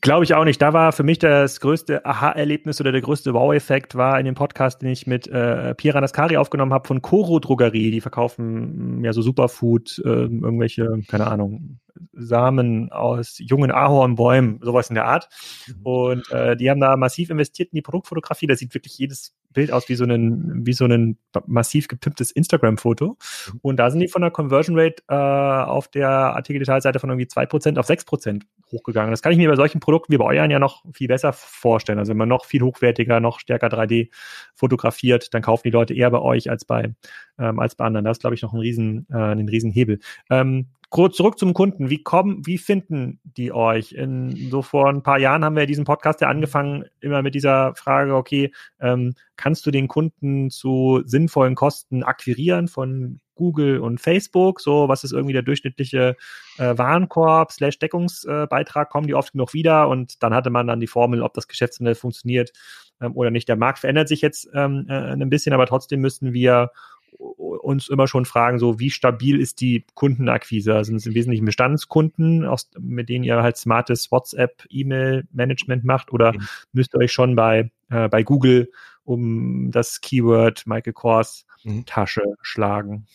[0.00, 0.60] Glaube ich auch nicht.
[0.60, 4.82] Da war für mich das größte Aha-Erlebnis oder der größte Wow-Effekt war in dem Podcast,
[4.82, 7.90] den ich mit äh, Pierre Naskari aufgenommen habe von Coro Drogerie.
[7.90, 11.80] Die verkaufen ja so Superfood, äh, irgendwelche, keine Ahnung,
[12.12, 15.28] Samen aus jungen Ahornbäumen, sowas in der Art.
[15.66, 15.86] Mhm.
[15.86, 18.46] Und äh, die haben da massiv investiert in die Produktfotografie.
[18.46, 23.16] Da sieht wirklich jedes Bild aus wie so ein, wie so ein massiv gepimptes Instagram-Foto.
[23.52, 23.58] Mhm.
[23.62, 27.78] Und da sind die von der Conversion Rate äh, auf der Artikeldetailseite von irgendwie 2%
[27.78, 29.10] auf 6% hochgegangen.
[29.10, 31.98] Das kann ich mir bei solchen Produkten wie bei euren ja noch viel besser vorstellen.
[31.98, 34.10] Also wenn man noch viel hochwertiger, noch stärker 3D
[34.54, 36.94] fotografiert, dann kaufen die Leute eher bei euch als bei,
[37.38, 38.04] ähm, als bei anderen.
[38.04, 40.00] Das ist, glaube ich, noch ein riesen, äh, ein riesen Hebel.
[40.30, 41.90] Ähm, kurz zurück zum Kunden.
[41.90, 43.90] Wie kommen, wie finden die euch?
[43.90, 47.74] In, so vor ein paar Jahren haben wir diesen Podcast ja angefangen, immer mit dieser
[47.74, 54.60] Frage, okay, ähm, kannst du den Kunden zu sinnvollen Kosten akquirieren von Google und Facebook?
[54.60, 56.14] So, was ist irgendwie der durchschnittliche
[56.58, 58.88] äh, Warenkorb slash Deckungsbeitrag?
[58.88, 59.88] Kommen die oft genug wieder?
[59.88, 62.52] Und dann hatte man dann die Formel, ob das Geschäftsmodell funktioniert
[63.00, 63.48] ähm, oder nicht.
[63.48, 66.70] Der Markt verändert sich jetzt ähm, äh, ein bisschen, aber trotzdem müssen wir
[67.36, 70.74] uns immer schon fragen, so wie stabil ist die Kundenakquise?
[70.74, 76.12] Also sind es im Wesentlichen Bestandskunden, aus, mit denen ihr halt smartes WhatsApp, E-Mail-Management macht
[76.12, 76.46] oder mhm.
[76.72, 78.70] müsst ihr euch schon bei, äh, bei Google
[79.04, 81.84] um das Keyword Michael Kors mhm.
[81.86, 83.06] Tasche schlagen?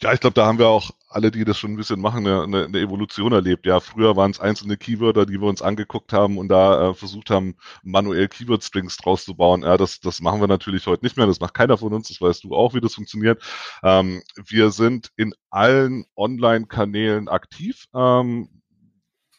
[0.00, 2.64] Ja, ich glaube, da haben wir auch alle, die das schon ein bisschen machen, eine,
[2.64, 3.66] eine Evolution erlebt.
[3.66, 7.30] Ja, früher waren es einzelne Keywörter, die wir uns angeguckt haben und da äh, versucht
[7.30, 9.62] haben, manuell Keyword-Strings draus zu bauen.
[9.62, 11.26] Ja, das, das machen wir natürlich heute nicht mehr.
[11.26, 12.08] Das macht keiner von uns.
[12.08, 13.42] Das weißt du auch, wie das funktioniert.
[13.82, 17.86] Ähm, wir sind in allen Online-Kanälen aktiv.
[17.94, 18.48] Ähm,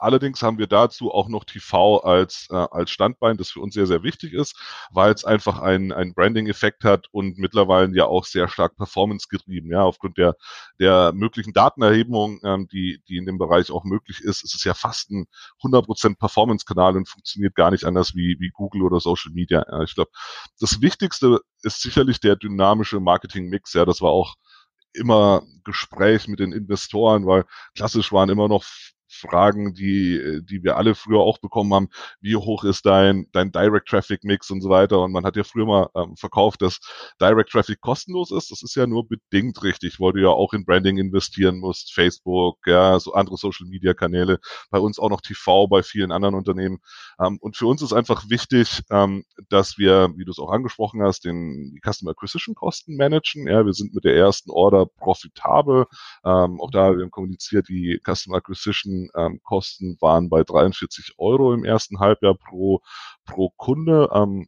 [0.06, 3.88] Allerdings haben wir dazu auch noch TV als, äh, als Standbein, das für uns sehr,
[3.88, 4.56] sehr wichtig ist,
[4.92, 9.72] weil es einfach einen, einen Branding-Effekt hat und mittlerweile ja auch sehr stark Performance getrieben.
[9.72, 10.36] Ja, aufgrund der,
[10.80, 14.76] der möglichen Datenerhebung, ähm, die, die in dem Bereich auch möglich ist, ist es ja
[14.76, 15.26] fast ein
[15.64, 19.66] 100% Performance-Kanal und funktioniert gar nicht anders wie, wie Google oder Social Media.
[19.68, 20.12] Ja, ich glaube,
[20.60, 23.74] das Wichtigste ist sicherlich der dynamische Marketing-Mix.
[23.74, 24.36] Ja, das war auch
[24.94, 28.64] immer Gespräch mit den Investoren, weil klassisch waren immer noch
[29.16, 31.90] Fragen, die, die wir alle früher auch bekommen haben.
[32.22, 35.00] Wie hoch ist dein, dein Direct Traffic Mix und so weiter?
[35.02, 36.80] Und man hat ja früher mal ähm, verkauft, dass
[37.22, 38.52] Direct Traffic kostenlos ist.
[38.52, 41.94] Das ist ja nur bedingt richtig, weil du ja auch in Branding investieren musst.
[41.94, 44.40] Facebook, ja, so andere Social Media Kanäle.
[44.70, 46.80] Bei uns auch noch TV, bei vielen anderen Unternehmen.
[47.20, 51.02] Ähm, und für uns ist einfach wichtig, ähm, dass wir, wie du es auch angesprochen
[51.02, 53.48] hast, den, die Customer Acquisition Kosten managen.
[53.48, 55.86] Ja, wir sind mit der ersten Order profitabel.
[56.24, 61.54] Ähm, auch da, wir haben kommuniziert, die Customer Acquisition ähm, Kosten waren bei 43 Euro
[61.54, 62.82] im ersten Halbjahr pro,
[63.26, 64.10] pro Kunde.
[64.14, 64.48] Ähm,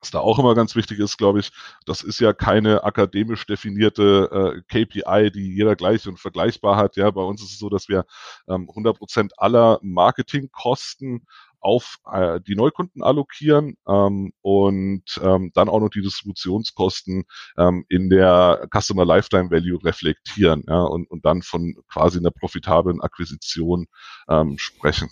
[0.00, 1.50] was da auch immer ganz wichtig ist, glaube ich,
[1.84, 6.96] das ist ja keine akademisch definierte äh, KPI, die jeder gleich und vergleichbar hat.
[6.96, 8.06] Ja, bei uns ist es so, dass wir
[8.48, 11.26] ähm, 100 Prozent aller Marketingkosten
[11.60, 17.24] auf äh, die Neukunden allokieren ähm, und ähm, dann auch noch die Distributionskosten
[17.56, 23.00] ähm, in der Customer Lifetime Value reflektieren ja, und, und dann von quasi einer profitablen
[23.00, 23.86] Akquisition
[24.28, 25.08] ähm, sprechen.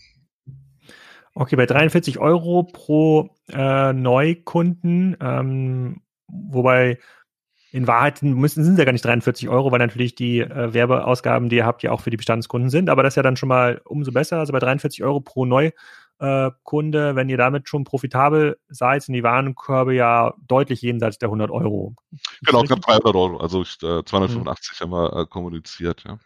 [1.35, 6.98] Okay, bei 43 Euro pro äh, Neukunden, ähm, wobei
[7.72, 11.50] in Wahrheit müssen, sind es ja gar nicht 43 Euro, weil natürlich die äh, Werbeausgaben,
[11.50, 12.88] die ihr habt, ja auch für die Bestandskunden sind.
[12.88, 14.38] Aber das ist ja dann schon mal umso besser.
[14.38, 15.76] Also bei 43 Euro pro Neukunde,
[16.18, 16.50] äh,
[17.16, 21.94] wenn ihr damit schon profitabel seid, sind die Warenkörbe ja deutlich jenseits der 100 Euro.
[22.44, 23.37] Genau, knapp 300 Euro.
[23.38, 24.85] Also ich, äh, 285 hm.
[24.85, 26.18] haben wir äh, kommuniziert, ja.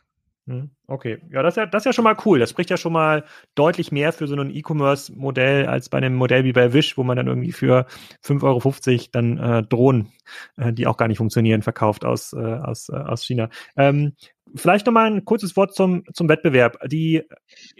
[0.47, 2.39] Hm, okay, ja das, ist ja, das ist ja schon mal cool.
[2.39, 3.25] Das spricht ja schon mal
[3.55, 7.17] deutlich mehr für so ein E-Commerce-Modell als bei einem Modell wie bei Wish, wo man
[7.17, 7.87] dann irgendwie für
[8.25, 10.13] 5,50 Euro dann äh, Drohnen,
[10.57, 13.51] äh, die auch gar nicht funktionieren, verkauft aus, äh, aus, äh, aus China.
[13.77, 14.15] Ähm,
[14.55, 16.79] vielleicht noch mal ein kurzes Wort zum, zum Wettbewerb.
[16.89, 17.23] Die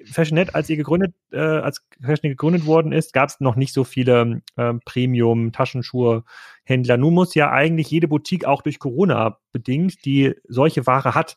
[0.05, 3.83] Fashionet, als ihr gegründet, äh, als Fashionet gegründet worden ist, gab es noch nicht so
[3.85, 6.97] viele äh, Premium-Taschenschuhe-Händler.
[6.97, 11.37] Nun muss ja eigentlich jede Boutique auch durch Corona bedingt, die solche Ware hat,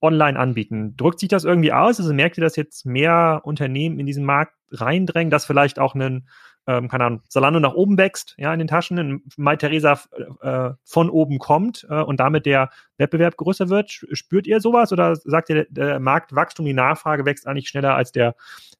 [0.00, 0.96] online anbieten.
[0.96, 2.00] Drückt sich das irgendwie aus?
[2.00, 6.28] Also merkt ihr, dass jetzt mehr Unternehmen in diesen Markt reindrängen, dass vielleicht auch ein,
[6.66, 10.00] ähm, keine Ahnung, Salando nach oben wächst, ja, in den Taschen, ein Mai Theresa
[10.40, 13.90] äh, von oben kommt äh, und damit der Wettbewerb größer wird?
[13.90, 18.34] Spürt ihr sowas oder sagt ihr, der Marktwachstum, die Nachfrage wächst eigentlich schneller als der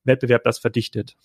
[0.04, 1.16] Wettbewerb das verdichtet?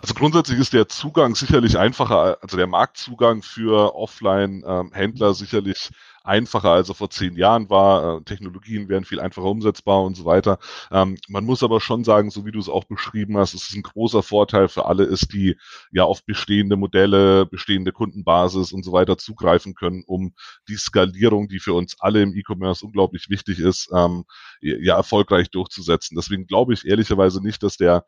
[0.00, 5.90] Also grundsätzlich ist der Zugang sicherlich einfacher, also der Marktzugang für Offline-Händler ähm, sicherlich
[6.28, 8.18] einfacher, als er vor zehn Jahren war.
[8.18, 10.58] Äh, Technologien wären viel einfacher umsetzbar und so weiter.
[10.90, 13.76] Ähm, man muss aber schon sagen, so wie du es auch beschrieben hast, es ist
[13.76, 15.56] ein großer Vorteil für alle ist, die
[15.90, 20.34] ja auf bestehende Modelle, bestehende Kundenbasis und so weiter zugreifen können, um
[20.68, 24.24] die Skalierung, die für uns alle im E-Commerce unglaublich wichtig ist, ähm,
[24.60, 26.16] ja erfolgreich durchzusetzen.
[26.16, 28.04] Deswegen glaube ich ehrlicherweise nicht, dass der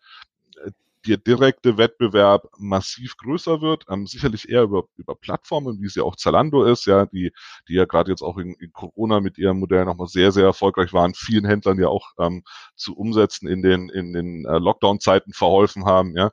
[1.07, 6.03] der direkte Wettbewerb massiv größer wird, ähm, sicherlich eher über, über Plattformen, wie es ja
[6.03, 7.33] auch Zalando ist, ja, die,
[7.69, 10.93] die ja gerade jetzt auch in, in Corona mit ihrem Modell nochmal sehr, sehr erfolgreich
[10.93, 12.43] waren, vielen Händlern ja auch ähm,
[12.77, 16.31] zu umsetzen in den, in den äh, Lockdown-Zeiten verholfen haben, ja.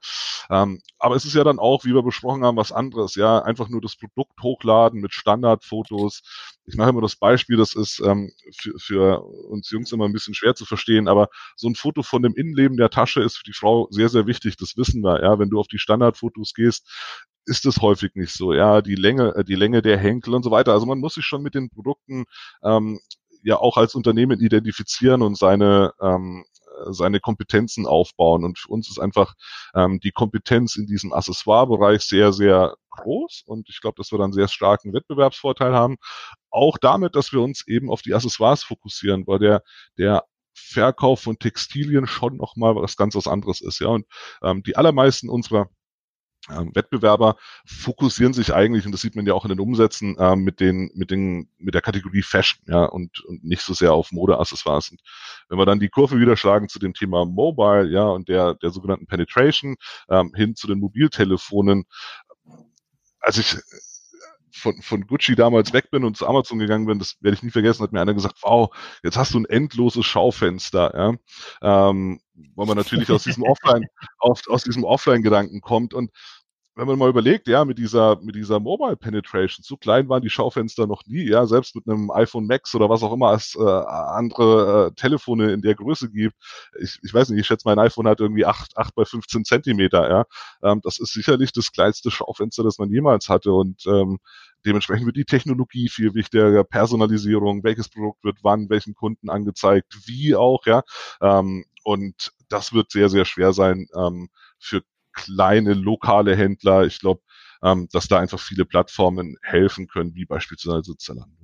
[0.50, 3.70] Ähm, aber es ist ja dann auch, wie wir besprochen haben, was anderes, ja, einfach
[3.70, 6.22] nur das Produkt hochladen mit Standardfotos,
[6.68, 10.34] ich mache immer das Beispiel, das ist ähm, für, für uns Jungs immer ein bisschen
[10.34, 13.54] schwer zu verstehen, aber so ein Foto von dem Innenleben der Tasche ist für die
[13.54, 14.58] Frau sehr, sehr wichtig.
[14.58, 15.24] Das wissen wir.
[15.24, 16.86] Ja, wenn du auf die Standardfotos gehst,
[17.46, 18.54] ist es häufig nicht so.
[18.54, 20.74] Ja, die Länge, äh, die Länge der Henkel und so weiter.
[20.74, 22.26] Also man muss sich schon mit den Produkten
[22.62, 23.00] ähm,
[23.44, 26.44] ja auch als Unternehmen identifizieren und seine ähm,
[26.90, 28.44] seine Kompetenzen aufbauen.
[28.44, 29.34] Und für uns ist einfach
[29.74, 33.44] ähm, die Kompetenz in diesem Accessoire-Bereich sehr, sehr groß.
[33.46, 35.98] Und ich glaube, dass wir dann sehr starken Wettbewerbsvorteil haben.
[36.58, 39.64] Auch damit, dass wir uns eben auf die Accessoires fokussieren, weil der,
[39.98, 40.24] der
[40.56, 43.80] Verkauf von Textilien schon nochmal was ganz was anderes ist.
[43.80, 44.08] Ja, und
[44.42, 45.70] ähm, die allermeisten unserer
[46.50, 50.40] ähm, Wettbewerber fokussieren sich eigentlich, und das sieht man ja auch in den Umsätzen, ähm,
[50.40, 54.12] mit den, mit den, mit der Kategorie Fashion, ja, und, und nicht so sehr auf
[54.12, 54.90] Modeaccessoires.
[54.90, 55.02] Und
[55.50, 58.72] wenn wir dann die Kurve wieder schlagen zu dem Thema Mobile, ja, und der, der
[58.72, 59.76] sogenannten Penetration,
[60.10, 61.86] ähm, hin zu den Mobiltelefonen,
[63.20, 63.58] als ich
[64.58, 67.52] von, von Gucci damals weg bin und zu Amazon gegangen bin, das werde ich nie
[67.52, 71.14] vergessen, hat mir einer gesagt, wow, jetzt hast du ein endloses Schaufenster, ja.
[71.62, 72.20] Ähm,
[72.56, 73.86] weil man natürlich aus diesem Offline,
[74.20, 75.94] aus, aus diesem Offline-Gedanken kommt.
[75.94, 76.12] Und
[76.78, 80.30] wenn man mal überlegt, ja, mit dieser, mit dieser Mobile Penetration, so klein waren die
[80.30, 83.62] Schaufenster noch nie, ja, selbst mit einem iPhone Max oder was auch immer es äh,
[83.64, 86.36] andere äh, Telefone in der Größe gibt.
[86.80, 90.08] Ich, ich weiß nicht, ich schätze, mein iPhone hat irgendwie 8, 8 bei 15 Zentimeter,
[90.10, 90.26] ja.
[90.64, 94.20] Ähm, das ist sicherlich das kleinste Schaufenster, das man jemals hatte und ähm,
[94.66, 100.36] dementsprechend wird die Technologie viel wichtiger, Personalisierung, welches Produkt wird wann, welchen Kunden angezeigt, wie
[100.36, 100.84] auch, ja.
[101.22, 104.82] Ähm, und das wird sehr, sehr schwer sein, ähm, für
[105.18, 106.86] kleine lokale Händler.
[106.86, 107.22] Ich glaube,
[107.64, 111.37] ähm, dass da einfach viele Plattformen helfen können, wie beispielsweise Zalando.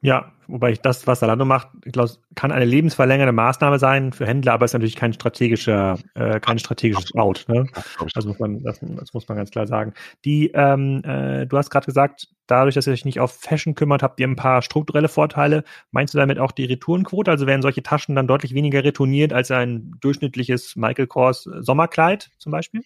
[0.00, 4.26] Ja, wobei ich das, was Zalando macht, ich glaube, kann eine lebensverlängernde Maßnahme sein für
[4.26, 7.44] Händler, aber ist natürlich kein strategischer, äh, kein strategisches Out.
[7.48, 7.66] Ne?
[8.14, 9.94] Das muss man, das, das, muss man ganz klar sagen.
[10.24, 14.04] Die, ähm, äh, du hast gerade gesagt, dadurch, dass ihr euch nicht auf Fashion kümmert,
[14.04, 15.64] habt ihr ein paar strukturelle Vorteile.
[15.90, 17.30] Meinst du damit auch die Retourenquote?
[17.30, 22.52] Also werden solche Taschen dann deutlich weniger retourniert als ein durchschnittliches Michael Kors Sommerkleid zum
[22.52, 22.82] Beispiel?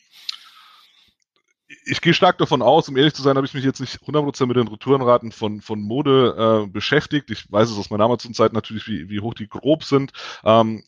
[1.85, 4.47] Ich gehe stark davon aus, um ehrlich zu sein, habe ich mich jetzt nicht 100%
[4.47, 7.31] mit den Retourenraten von, von Mode äh, beschäftigt.
[7.31, 10.12] Ich weiß es aus meiner Amazon-Zeit natürlich, wie, wie hoch die grob sind.
[10.45, 10.85] Ähm,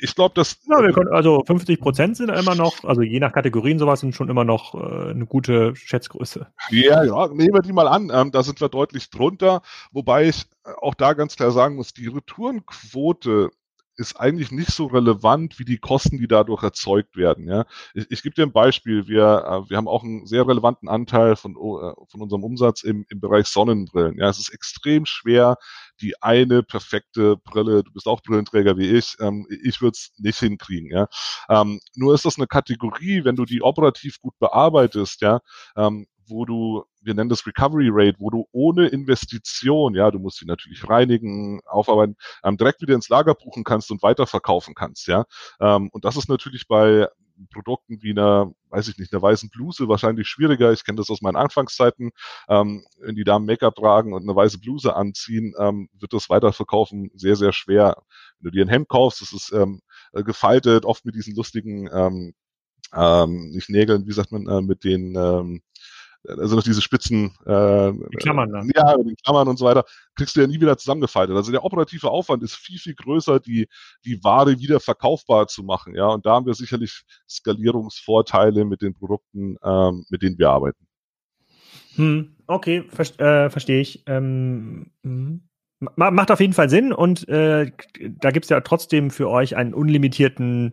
[0.00, 0.58] ich glaube, dass.
[0.68, 4.14] Ja, wir können, also 50 Prozent sind immer noch, also je nach Kategorien sowas sind
[4.14, 6.48] schon immer noch äh, eine gute Schätzgröße.
[6.70, 8.10] Ja, ja, nehmen wir die mal an.
[8.12, 10.46] Ähm, da sind wir deutlich drunter, wobei ich
[10.80, 13.50] auch da ganz klar sagen muss, die Retourenquote
[13.98, 17.48] ist eigentlich nicht so relevant wie die Kosten, die dadurch erzeugt werden.
[17.48, 17.66] Ja.
[17.94, 19.08] Ich, ich gebe dir ein Beispiel.
[19.08, 23.04] Wir, äh, wir haben auch einen sehr relevanten Anteil von, äh, von unserem Umsatz im,
[23.08, 24.16] im Bereich Sonnenbrillen.
[24.16, 25.56] Ja, es ist extrem schwer,
[26.00, 30.38] die eine perfekte Brille, du bist auch Brillenträger wie ich, ähm, ich würde es nicht
[30.38, 30.90] hinkriegen.
[30.92, 31.08] Ja.
[31.48, 35.40] Ähm, nur ist das eine Kategorie, wenn du die operativ gut bearbeitest, ja,
[35.76, 40.38] ähm, wo du, wir nennen das Recovery Rate, wo du ohne Investition, ja, du musst
[40.38, 45.24] sie natürlich reinigen, aufarbeiten, ähm, direkt wieder ins Lager buchen kannst und weiterverkaufen kannst, ja.
[45.60, 47.08] Ähm, und das ist natürlich bei
[47.52, 50.72] Produkten wie einer, weiß ich nicht, einer weißen Bluse wahrscheinlich schwieriger.
[50.72, 52.10] Ich kenne das aus meinen Anfangszeiten.
[52.48, 57.10] Ähm, wenn die Damen Make-up tragen und eine weiße Bluse anziehen, ähm, wird das Weiterverkaufen
[57.14, 58.02] sehr, sehr schwer.
[58.40, 59.80] Wenn du dir ein Hemd kaufst, das ist ähm,
[60.12, 62.34] gefaltet, oft mit diesen lustigen, ähm,
[62.94, 65.62] ähm, nicht Nägeln, wie sagt man, äh, mit den ähm,
[66.26, 68.70] also noch diese Spitzen, äh, die Klammern dann.
[68.74, 69.84] Ja, die Klammern und so weiter,
[70.16, 71.36] kriegst du ja nie wieder zusammengefaltet.
[71.36, 73.68] Also der operative Aufwand ist viel, viel größer, die,
[74.04, 75.94] die Ware wieder verkaufbar zu machen.
[75.94, 80.86] Ja, und da haben wir sicherlich Skalierungsvorteile mit den Produkten, ähm, mit denen wir arbeiten.
[81.94, 84.02] Hm, okay, ver äh, verstehe ich.
[84.06, 85.42] Ähm, hm.
[85.94, 89.74] Macht auf jeden Fall Sinn und äh, da gibt es ja trotzdem für euch einen
[89.74, 90.72] unlimitierten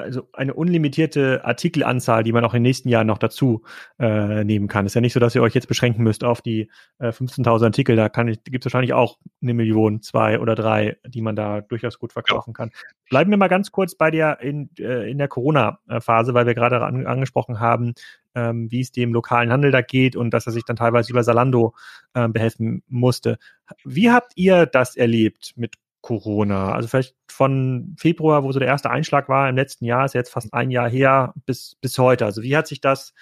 [0.00, 3.62] also eine unlimitierte Artikelanzahl, die man auch in den nächsten Jahren noch dazu
[3.98, 4.86] äh, nehmen kann.
[4.86, 7.96] Ist ja nicht so, dass ihr euch jetzt beschränken müsst auf die äh, 15.000 Artikel.
[7.96, 12.12] Da gibt es wahrscheinlich auch eine Million, zwei oder drei, die man da durchaus gut
[12.12, 12.70] verkaufen kann.
[13.08, 16.82] Bleiben wir mal ganz kurz bei dir in, äh, in der Corona-Phase, weil wir gerade
[16.82, 17.94] an, angesprochen haben,
[18.34, 21.24] ähm, wie es dem lokalen Handel da geht und dass er sich dann teilweise über
[21.24, 21.74] Salando
[22.14, 23.38] äh, behelfen musste.
[23.84, 26.72] Wie habt ihr das erlebt mit Corona?
[26.72, 30.32] Also vielleicht von Februar, wo so der erste Einschlag war im letzten Jahr, ist jetzt
[30.32, 32.24] fast ein Jahr her, bis, bis heute.
[32.24, 33.14] Also wie hat sich das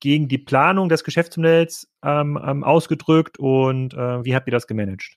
[0.00, 5.16] gegen die Planung des Geschäftsmodells ähm, ähm, ausgedrückt und äh, wie habt ihr das gemanagt?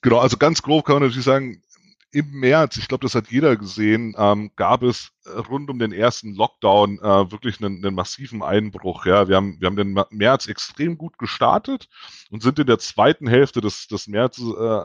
[0.00, 1.62] Genau, also ganz grob kann man natürlich sagen,
[2.10, 5.10] im März, ich glaube, das hat jeder gesehen, ähm, gab es
[5.50, 9.04] rund um den ersten Lockdown äh, wirklich einen, einen, massiven Einbruch.
[9.04, 11.88] Ja, wir haben, wir haben den März extrem gut gestartet
[12.30, 14.84] und sind in der zweiten Hälfte des, des Märzes äh,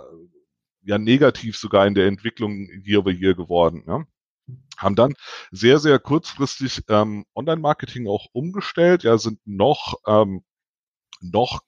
[0.85, 3.83] ja negativ sogar in der Entwicklung year over year geworden.
[3.87, 4.05] Ja.
[4.77, 5.13] Haben dann
[5.51, 10.43] sehr, sehr kurzfristig ähm, Online-Marketing auch umgestellt, ja, sind noch, ähm,
[11.21, 11.61] noch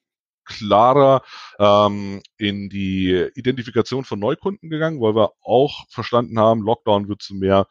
[0.46, 1.24] klarer
[1.60, 7.36] ähm, in die Identifikation von Neukunden gegangen, weil wir auch verstanden haben, Lockdown wird zu
[7.36, 7.68] mehr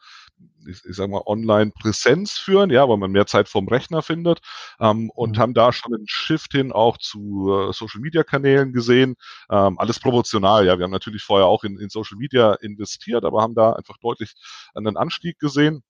[0.67, 4.39] ich, ich sag mal, Online-Präsenz führen, ja, weil man mehr Zeit vorm Rechner findet
[4.79, 5.41] ähm, und mhm.
[5.41, 9.15] haben da schon einen Shift hin auch zu äh, Social-Media-Kanälen gesehen.
[9.49, 10.77] Ähm, alles proportional, ja.
[10.77, 14.33] Wir haben natürlich vorher auch in, in Social Media investiert, aber haben da einfach deutlich
[14.73, 15.83] einen Anstieg gesehen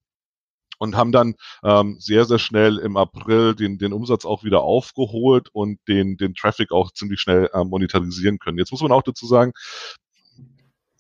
[0.78, 5.50] und haben dann ähm, sehr, sehr schnell im April den, den Umsatz auch wieder aufgeholt
[5.54, 8.58] und den, den Traffic auch ziemlich schnell äh, monetarisieren können.
[8.58, 9.54] Jetzt muss man auch dazu sagen,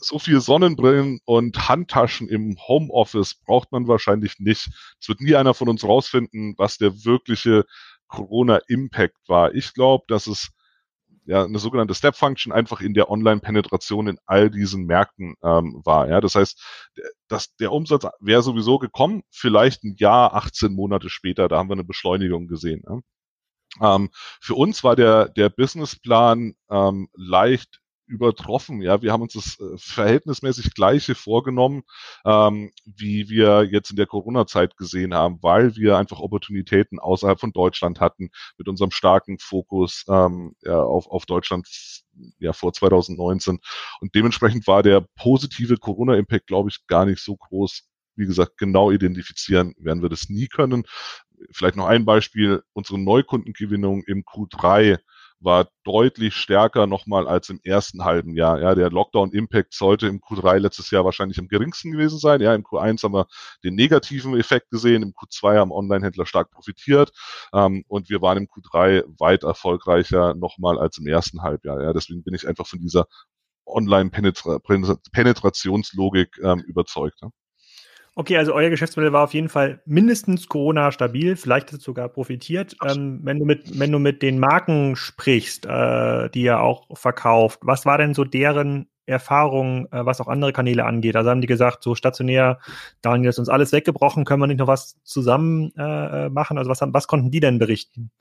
[0.07, 4.69] so viel Sonnenbrillen und Handtaschen im Homeoffice braucht man wahrscheinlich nicht.
[4.99, 7.65] Es wird nie einer von uns rausfinden, was der wirkliche
[8.07, 9.53] Corona-Impact war.
[9.53, 10.51] Ich glaube, dass es
[11.25, 16.07] ja eine sogenannte Step Function einfach in der Online-Penetration in all diesen Märkten ähm, war.
[16.07, 16.63] Ja, das heißt,
[17.27, 21.73] dass der Umsatz wäre sowieso gekommen, vielleicht ein Jahr, 18 Monate später, da haben wir
[21.73, 22.83] eine Beschleunigung gesehen.
[22.87, 23.95] Ja.
[23.95, 28.81] Ähm, für uns war der der Businessplan ähm, leicht übertroffen.
[28.81, 31.83] Ja, wir haben uns das äh, verhältnismäßig gleiche vorgenommen,
[32.25, 37.51] ähm, wie wir jetzt in der Corona-Zeit gesehen haben, weil wir einfach Opportunitäten außerhalb von
[37.51, 41.67] Deutschland hatten mit unserem starken Fokus ähm, ja, auf, auf Deutschland
[42.39, 43.59] ja vor 2019.
[43.99, 47.83] Und dementsprechend war der positive Corona-Impact, glaube ich, gar nicht so groß.
[48.15, 50.83] Wie gesagt, genau identifizieren werden wir das nie können.
[51.51, 52.63] Vielleicht noch ein Beispiel.
[52.73, 54.99] Unsere Neukundengewinnung im Q3
[55.45, 58.59] war deutlich stärker nochmal als im ersten halben Jahr.
[58.59, 62.41] Ja, der Lockdown-Impact sollte im Q3 letztes Jahr wahrscheinlich am geringsten gewesen sein.
[62.41, 63.27] Ja, im Q1 haben wir
[63.63, 67.13] den negativen Effekt gesehen, im Q2 haben Online-Händler stark profitiert
[67.53, 71.81] ähm, und wir waren im Q3 weit erfolgreicher nochmal als im ersten Halbjahr.
[71.81, 73.05] Ja, deswegen bin ich einfach von dieser
[73.65, 77.19] Online-Penetrationslogik ähm, überzeugt.
[77.21, 77.29] Ja.
[78.17, 82.07] Okay, also euer Geschäftsmodell war auf jeden Fall mindestens Corona stabil, vielleicht hat es sogar
[82.07, 82.77] profitiert.
[82.81, 87.59] Ähm, wenn du mit, wenn du mit den Marken sprichst, äh, die ihr auch verkauft,
[87.61, 91.17] was war denn so deren Erfahrung, äh, was auch andere Kanäle angeht?
[91.17, 92.59] Also haben die gesagt, so stationär,
[93.01, 96.57] Daniel ist uns alles weggebrochen, können wir nicht noch was zusammen äh, machen?
[96.57, 98.11] Also was, was konnten die denn berichten?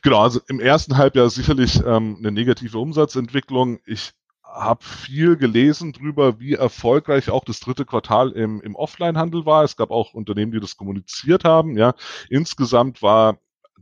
[0.00, 3.80] Genau, also im ersten Halbjahr sicherlich ähm, eine negative Umsatzentwicklung.
[3.84, 4.12] Ich
[4.52, 9.64] habe viel gelesen drüber, wie erfolgreich auch das dritte Quartal im, im Offline-Handel war.
[9.64, 11.76] Es gab auch Unternehmen, die das kommuniziert haben.
[11.76, 11.94] Ja,
[12.28, 13.38] insgesamt war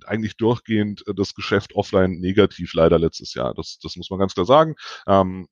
[0.07, 3.55] eigentlich durchgehend äh, das Geschäft offline negativ leider letztes Jahr.
[3.55, 4.77] Das, das muss man ganz klar sagen.
[5.07, 5.49] Ähm,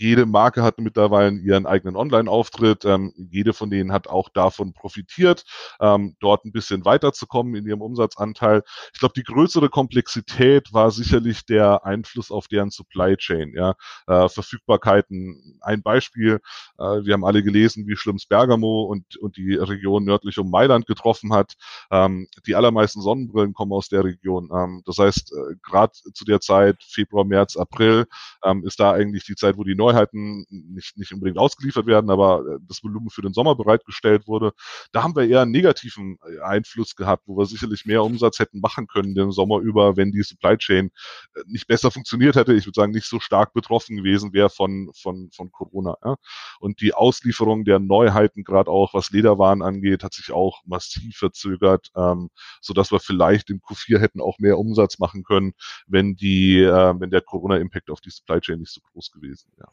[0.00, 2.84] jede Marke hat mittlerweile ihren eigenen Online-Auftritt.
[2.84, 5.44] Ähm, jede von denen hat auch davon profitiert,
[5.80, 8.62] ähm, dort ein bisschen weiterzukommen in ihrem Umsatzanteil.
[8.94, 13.52] Ich glaube, die größere Komplexität war sicherlich der Einfluss auf deren Supply Chain.
[13.54, 13.74] Ja,
[14.06, 15.58] äh, Verfügbarkeiten.
[15.60, 16.40] Ein Beispiel:
[16.78, 20.50] äh, Wir haben alle gelesen, wie schlimm es Bergamo und und die Region nördlich um
[20.50, 21.54] Mailand getroffen hat.
[21.90, 24.48] Ähm, die allermeisten Sonnenbrillen kommen aus der Region.
[24.54, 28.06] Ähm, das heißt, äh, gerade zu der Zeit Februar, März, April
[28.44, 32.40] ähm, ist da eigentlich die Zeit, wo die Neuheiten nicht, nicht unbedingt ausgeliefert werden, aber
[32.40, 34.52] äh, das Volumen für den Sommer bereitgestellt wurde.
[34.92, 38.60] Da haben wir eher einen negativen äh, Einfluss gehabt, wo wir sicherlich mehr Umsatz hätten
[38.60, 40.90] machen können den Sommer über, wenn die Supply Chain
[41.34, 42.54] äh, nicht besser funktioniert hätte.
[42.54, 45.96] Ich würde sagen, nicht so stark betroffen gewesen wäre von, von, von Corona.
[46.04, 46.16] Ja.
[46.60, 51.90] Und die Auslieferung der Neuheiten, gerade auch was Lederwaren angeht, hat sich auch massiv verzögert,
[51.96, 55.52] ähm, so dass wir vielleicht im Q4 hätten auch mehr Umsatz machen können,
[55.86, 59.70] wenn die, äh, wenn der Corona-Impact auf die Supply Chain nicht so groß gewesen wäre.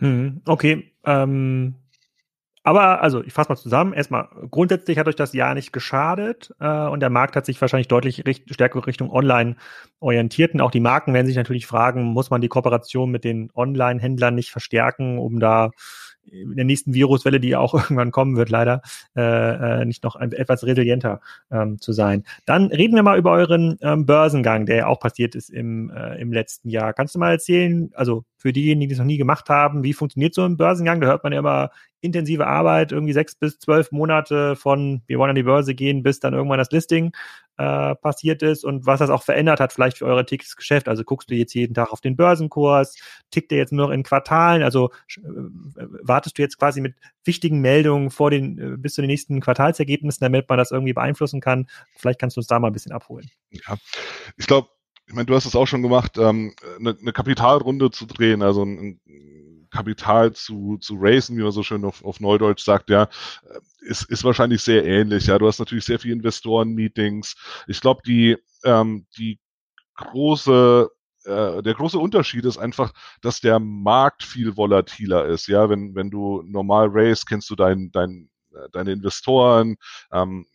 [0.00, 0.92] Hm, okay.
[1.04, 1.74] Ähm,
[2.62, 3.94] aber also ich fasse mal zusammen.
[3.94, 7.88] Erstmal grundsätzlich hat euch das Jahr nicht geschadet äh, und der Markt hat sich wahrscheinlich
[7.88, 9.56] deutlich richt stärker Richtung Online
[9.98, 10.52] orientiert.
[10.52, 14.34] Und auch die Marken werden sich natürlich fragen, muss man die Kooperation mit den Online-Händlern
[14.34, 15.70] nicht verstärken, um da
[16.24, 18.82] in der nächsten Viruswelle, die auch irgendwann kommen wird, leider,
[19.16, 22.24] äh, äh, nicht noch ein, etwas resilienter ähm, zu sein.
[22.46, 26.20] Dann reden wir mal über euren ähm, Börsengang, der ja auch passiert ist im, äh,
[26.20, 26.92] im letzten Jahr.
[26.92, 30.34] Kannst du mal erzählen, also für diejenigen, die es noch nie gemacht haben, wie funktioniert
[30.34, 31.00] so ein Börsengang?
[31.00, 35.30] Da hört man ja immer intensive Arbeit, irgendwie sechs bis zwölf Monate von wir wollen
[35.30, 37.12] an die Börse gehen, bis dann irgendwann das Listing
[37.60, 40.88] äh, passiert ist und was das auch verändert hat, vielleicht für eure tägliches Geschäft.
[40.88, 42.96] Also guckst du jetzt jeden Tag auf den Börsenkurs,
[43.30, 45.20] tickt der jetzt nur noch in Quartalen, also äh,
[46.02, 46.94] wartest du jetzt quasi mit
[47.24, 51.42] wichtigen Meldungen vor den, äh, bis zu den nächsten Quartalsergebnissen, damit man das irgendwie beeinflussen
[51.42, 51.66] kann.
[51.96, 53.30] Vielleicht kannst du uns da mal ein bisschen abholen.
[53.50, 53.76] Ja,
[54.38, 54.68] ich glaube,
[55.06, 58.64] ich meine, du hast es auch schon gemacht, ähm, eine, eine Kapitalrunde zu drehen, also
[58.64, 59.00] ein, ein
[59.70, 63.08] Kapital zu, zu raisen, wie man so schön auf, auf Neudeutsch sagt, ja,
[63.80, 65.26] ist, ist wahrscheinlich sehr ähnlich.
[65.26, 67.36] Ja, du hast natürlich sehr viele Investoren-Meetings.
[67.66, 69.38] Ich glaube, die, ähm, die
[69.94, 70.90] große
[71.24, 75.48] äh, der große Unterschied ist einfach, dass der Markt viel volatiler ist.
[75.48, 79.76] Ja, wenn, wenn du normal race, kennst du dein, dein, äh, deine Investoren,
[80.12, 80.46] ähm,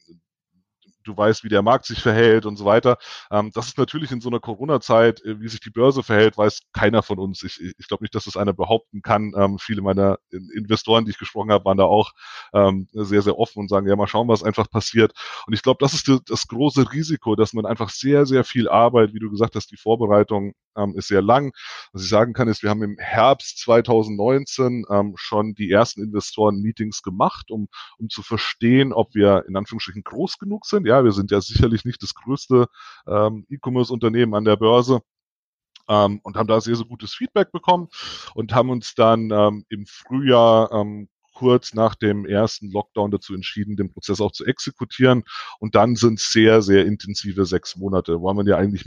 [1.05, 2.97] du weißt, wie der Markt sich verhält und so weiter.
[3.31, 6.61] Ähm, das ist natürlich in so einer Corona-Zeit, äh, wie sich die Börse verhält, weiß
[6.73, 7.43] keiner von uns.
[7.43, 9.33] Ich, ich glaube nicht, dass das einer behaupten kann.
[9.37, 12.11] Ähm, viele meiner Investoren, die ich gesprochen habe, waren da auch
[12.53, 15.13] ähm, sehr, sehr offen und sagen, ja, mal schauen, was einfach passiert.
[15.47, 19.13] Und ich glaube, das ist das große Risiko, dass man einfach sehr, sehr viel Arbeit,
[19.13, 21.53] wie du gesagt hast, die Vorbereitung ähm, ist sehr lang.
[21.93, 27.01] Was ich sagen kann, ist, wir haben im Herbst 2019 ähm, schon die ersten Investoren-Meetings
[27.01, 30.85] gemacht, um, um zu verstehen, ob wir in Anführungsstrichen groß genug sind.
[30.85, 32.67] Ja, ja, wir sind ja sicherlich nicht das größte
[33.07, 35.01] ähm, E-Commerce-Unternehmen an der Börse.
[35.87, 37.89] Ähm, und haben da sehr, sehr gutes Feedback bekommen
[38.33, 43.75] und haben uns dann ähm, im Frühjahr ähm, kurz nach dem ersten Lockdown dazu entschieden,
[43.75, 45.23] den Prozess auch zu exekutieren.
[45.59, 48.85] Und dann sind sehr, sehr intensive sechs Monate, wo man ja eigentlich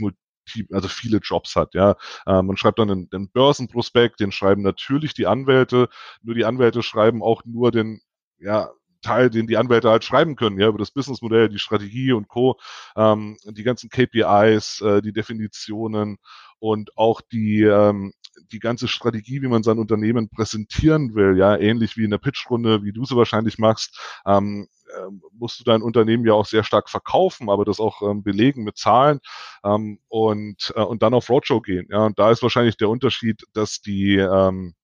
[0.71, 1.95] also viele Jobs hat, ja.
[2.25, 5.89] Ähm, man schreibt dann den, den Börsenprospekt, den schreiben natürlich die Anwälte,
[6.23, 8.01] nur die Anwälte schreiben auch nur den,
[8.39, 12.27] ja, Teil, den die Anwälte halt schreiben können, ja, über das Businessmodell, die Strategie und
[12.27, 12.59] Co.,
[12.95, 16.17] ähm, die ganzen KPIs, äh, die Definitionen
[16.59, 18.13] und auch die, ähm,
[18.51, 22.83] die ganze Strategie, wie man sein Unternehmen präsentieren will, ja, ähnlich wie in der Pitchrunde,
[22.83, 26.89] wie du sie wahrscheinlich machst, ähm, äh, musst du dein Unternehmen ja auch sehr stark
[26.89, 29.19] verkaufen, aber das auch ähm, belegen mit Zahlen
[29.63, 31.87] ähm, und, äh, und dann auf Roadshow gehen.
[31.89, 34.75] Ja, und da ist wahrscheinlich der Unterschied, dass die, ähm,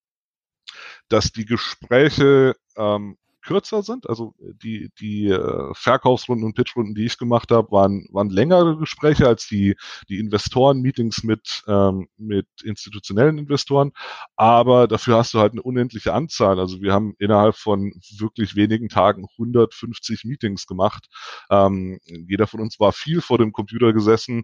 [1.10, 4.10] dass die Gespräche ähm, kürzer sind.
[4.10, 8.78] Also äh, die, die äh, Verkaufsrunden und Pitchrunden, die ich gemacht habe, waren, waren längere
[8.78, 9.76] Gespräche als die,
[10.10, 13.92] die Investoren-Meetings mit, ähm, mit institutionellen Investoren.
[14.36, 16.60] Aber dafür hast du halt eine unendliche Anzahl.
[16.60, 21.08] Also wir haben innerhalb von wirklich wenigen Tagen 150 Meetings gemacht.
[21.50, 24.44] Ähm, jeder von uns war viel vor dem Computer gesessen,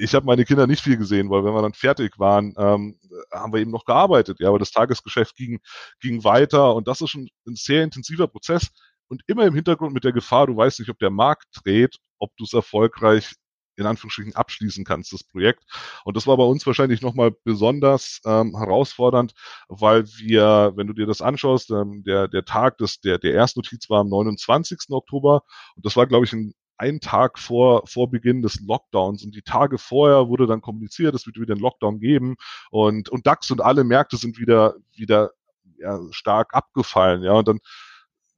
[0.00, 2.98] ich habe meine Kinder nicht viel gesehen, weil wenn wir dann fertig waren, ähm,
[3.32, 4.38] haben wir eben noch gearbeitet.
[4.40, 5.60] Ja, aber das Tagesgeschäft ging,
[6.00, 8.70] ging weiter und das ist schon ein sehr intensiver Prozess
[9.08, 12.36] und immer im Hintergrund mit der Gefahr, du weißt nicht, ob der Markt dreht, ob
[12.36, 13.34] du es erfolgreich
[13.76, 15.62] in Anführungsstrichen abschließen kannst, das Projekt.
[16.04, 19.32] Und das war bei uns wahrscheinlich nochmal besonders ähm, herausfordernd,
[19.68, 23.88] weil wir, wenn du dir das anschaust, ähm, der, der Tag des, der, der Erstnotiz
[23.88, 24.78] war am 29.
[24.90, 25.42] Oktober
[25.76, 29.42] und das war, glaube ich, ein einen Tag vor, vor Beginn des Lockdowns und die
[29.42, 32.36] Tage vorher wurde dann kommuniziert, es wird wieder einen Lockdown geben
[32.70, 35.30] und, und DAX und alle Märkte sind wieder, wieder
[35.78, 37.60] ja, stark abgefallen, ja, und dann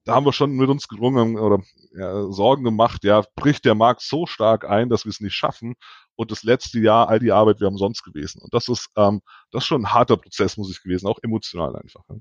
[0.05, 1.63] da haben wir schon mit uns gerungen oder
[1.93, 5.75] ja, Sorgen gemacht, ja, bricht der Markt so stark ein, dass wir es nicht schaffen
[6.17, 8.43] und das letzte Jahr all die Arbeit wäre umsonst gewesen.
[8.43, 9.21] Und das ist, ähm,
[9.51, 12.03] das ist schon ein harter Prozess, muss ich gewesen, auch emotional einfach.
[12.09, 12.17] Ja.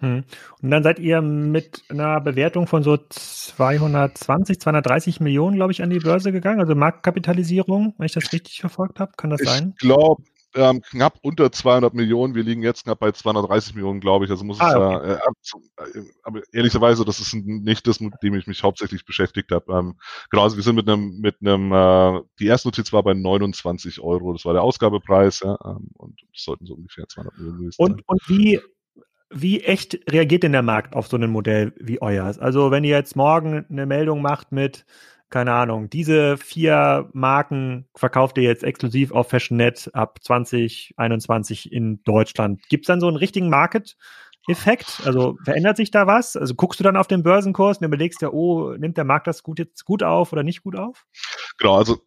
[0.00, 0.24] Hm.
[0.62, 5.90] Und dann seid ihr mit einer Bewertung von so 220, 230 Millionen, glaube ich, an
[5.90, 9.12] die Börse gegangen, also Marktkapitalisierung, wenn ich das richtig verfolgt habe.
[9.16, 9.74] Kann das ich sein?
[9.76, 10.22] Ich glaube,
[10.54, 12.34] ähm, knapp unter 200 Millionen.
[12.34, 14.30] Wir liegen jetzt knapp bei 230 Millionen, glaube ich.
[14.30, 15.18] Also muss ah, okay.
[15.42, 19.52] es äh, äh, aber ehrlicherweise, das ist nicht das, mit dem ich mich hauptsächlich beschäftigt
[19.52, 19.72] habe.
[19.72, 19.98] Ähm,
[20.30, 24.00] genau, also wir sind mit einem, mit einem, äh, die erste Notiz war bei 29
[24.00, 24.32] Euro.
[24.32, 27.92] Das war der Ausgabepreis, ja, ähm, und das sollten so ungefähr 200 Millionen gewesen sein.
[27.92, 28.60] Und, und wie,
[29.30, 32.38] wie echt reagiert denn der Markt auf so ein Modell wie euers?
[32.38, 34.84] Also wenn ihr jetzt morgen eine Meldung macht mit
[35.30, 42.66] keine Ahnung, diese vier Marken verkauft ihr jetzt exklusiv auf FashionNet ab 2021 in Deutschland.
[42.68, 45.02] Gibt es dann so einen richtigen Market-Effekt?
[45.04, 46.34] Also verändert sich da was?
[46.34, 49.42] Also guckst du dann auf den Börsenkurs und überlegst ja, oh, nimmt der Markt das
[49.42, 51.04] gut jetzt gut auf oder nicht gut auf?
[51.58, 51.98] Genau, also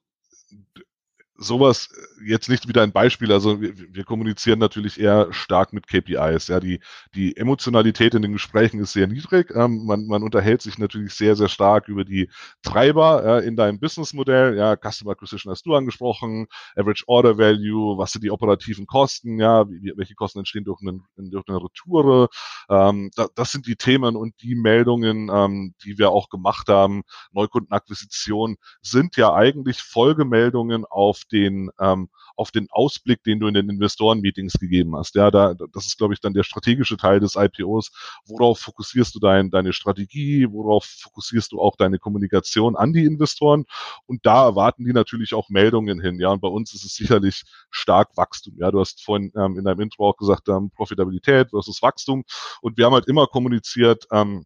[1.42, 5.88] sowas äh, jetzt nicht wieder ein Beispiel, also wir, wir, kommunizieren natürlich eher stark mit
[5.88, 6.48] KPIs.
[6.48, 6.80] Ja, die,
[7.16, 9.52] die Emotionalität in den Gesprächen ist sehr niedrig.
[9.56, 12.30] Ähm, man, man unterhält sich natürlich sehr, sehr stark über die
[12.62, 14.56] Treiber äh, in deinem Businessmodell.
[14.56, 19.68] Ja, Customer Acquisition hast du angesprochen, Average Order Value, was sind die operativen Kosten, ja,
[19.70, 22.30] wie, welche Kosten entstehen durch, einen, durch eine Retoure.
[22.70, 27.02] Ähm, da, das sind die Themen und die Meldungen, ähm, die wir auch gemacht haben.
[27.32, 33.70] Neukundenakquisition sind ja eigentlich Folgemeldungen auf den, ähm, auf den Ausblick, den du in den
[33.70, 35.16] Investoren-Meetings gegeben hast.
[35.16, 37.92] Ja, da, das ist, glaube ich, dann der strategische Teil des IPOs.
[38.26, 40.48] Worauf fokussierst du dein, deine Strategie?
[40.50, 43.66] Worauf fokussierst du auch deine Kommunikation an die Investoren?
[44.06, 46.20] Und da erwarten die natürlich auch Meldungen hin.
[46.20, 48.56] Ja, und bei uns ist es sicherlich stark Wachstum.
[48.60, 52.24] Ja, du hast vorhin ähm, in deinem Intro auch gesagt, ähm, Profitabilität versus Wachstum.
[52.62, 54.46] Und wir haben halt immer kommuniziert, ähm,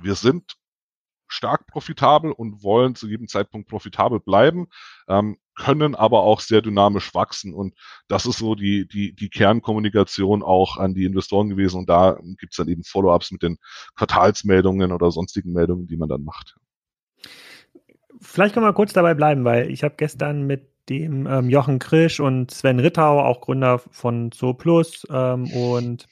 [0.00, 0.56] wir sind
[1.28, 4.68] stark profitabel und wollen zu jedem Zeitpunkt profitabel bleiben,
[5.08, 7.54] ähm, können aber auch sehr dynamisch wachsen.
[7.54, 7.74] Und
[8.08, 11.78] das ist so die, die, die Kernkommunikation auch an die Investoren gewesen.
[11.78, 13.58] Und da gibt's dann eben Follow-ups mit den
[13.96, 16.56] Quartalsmeldungen oder sonstigen Meldungen, die man dann macht.
[18.20, 22.20] Vielleicht können wir kurz dabei bleiben, weil ich habe gestern mit dem ähm, Jochen Krisch
[22.20, 26.06] und Sven Rittau, auch Gründer von ZooPlus ähm, und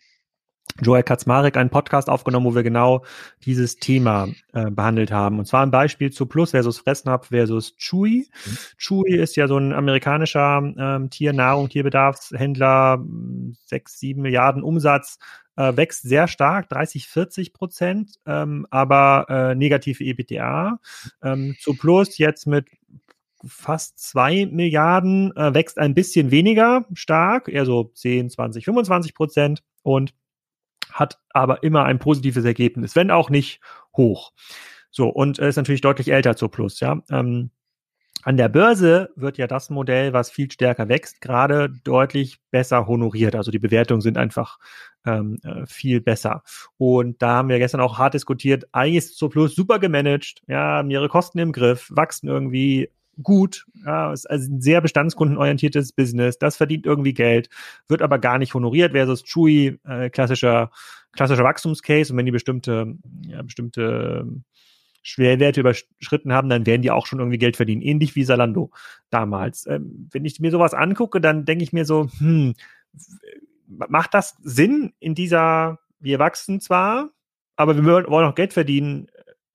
[0.81, 3.05] Joel Kaczmarek einen Podcast aufgenommen, wo wir genau
[3.45, 5.39] dieses Thema äh, behandelt haben.
[5.39, 8.27] Und zwar ein Beispiel zu Plus versus Fressnapf versus Chewy.
[8.45, 8.57] Mhm.
[8.79, 13.05] Chewy ist ja so ein amerikanischer ähm, Tiernahrung, Tierbedarfshändler,
[13.67, 15.19] sechs, sieben Milliarden Umsatz,
[15.57, 20.81] äh, wächst sehr stark, 30, 40 Prozent, ähm, aber äh, negative EBTA.
[21.23, 22.67] Ähm, zu Plus jetzt mit
[23.47, 29.63] fast zwei Milliarden, äh, wächst ein bisschen weniger stark, eher so 10, 20, 25 Prozent
[29.83, 30.15] und
[30.95, 33.61] hat aber immer ein positives Ergebnis, wenn auch nicht
[33.97, 34.33] hoch.
[34.91, 37.03] So, und ist natürlich deutlich älter zu Plus, ja.
[37.11, 37.51] Ähm,
[38.23, 43.35] an der Börse wird ja das Modell, was viel stärker wächst, gerade deutlich besser honoriert.
[43.35, 44.59] Also die Bewertungen sind einfach
[45.05, 46.43] ähm, äh, viel besser.
[46.79, 50.79] Und da haben wir gestern auch hart diskutiert, eigentlich ist so Plus super gemanagt, ja,
[50.79, 52.89] haben ihre Kosten im Griff, wachsen irgendwie
[53.23, 57.49] gut, ja, ist also ein sehr bestandskundenorientiertes Business, das verdient irgendwie Geld,
[57.89, 60.71] wird aber gar nicht honoriert, versus Chewy, äh, klassischer,
[61.13, 62.13] klassischer Wachstumscase.
[62.13, 62.97] Und wenn die bestimmte,
[63.27, 64.27] ja, bestimmte
[65.03, 68.71] Schwerwerte überschritten haben, dann werden die auch schon irgendwie Geld verdienen, ähnlich wie Salando
[69.11, 69.67] damals.
[69.67, 72.55] Ähm, wenn ich mir sowas angucke, dann denke ich mir so, hm,
[73.67, 77.11] macht das Sinn in dieser, wir wachsen zwar,
[77.57, 79.09] aber wir wollen auch Geld verdienen,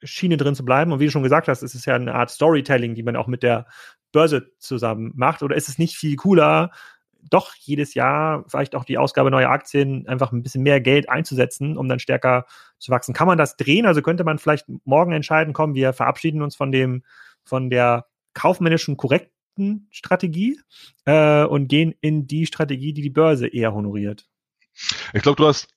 [0.04, 0.92] Schiene drin zu bleiben.
[0.92, 3.28] Und wie du schon gesagt hast, ist es ja eine Art Storytelling, die man auch
[3.28, 3.66] mit der
[4.12, 5.44] Börse zusammen macht.
[5.44, 6.72] Oder ist es nicht viel cooler,
[7.22, 11.78] doch jedes Jahr vielleicht auch die Ausgabe neuer Aktien einfach ein bisschen mehr Geld einzusetzen,
[11.78, 12.46] um dann stärker
[12.78, 13.14] zu wachsen?
[13.14, 13.86] Kann man das drehen?
[13.86, 17.04] Also könnte man vielleicht morgen entscheiden, kommen, wir verabschieden uns von dem,
[17.44, 20.60] von der kaufmännischen korrekten Strategie
[21.06, 24.28] äh, und gehen in die Strategie, die die Börse eher honoriert.
[25.14, 25.68] Ich glaube, du hast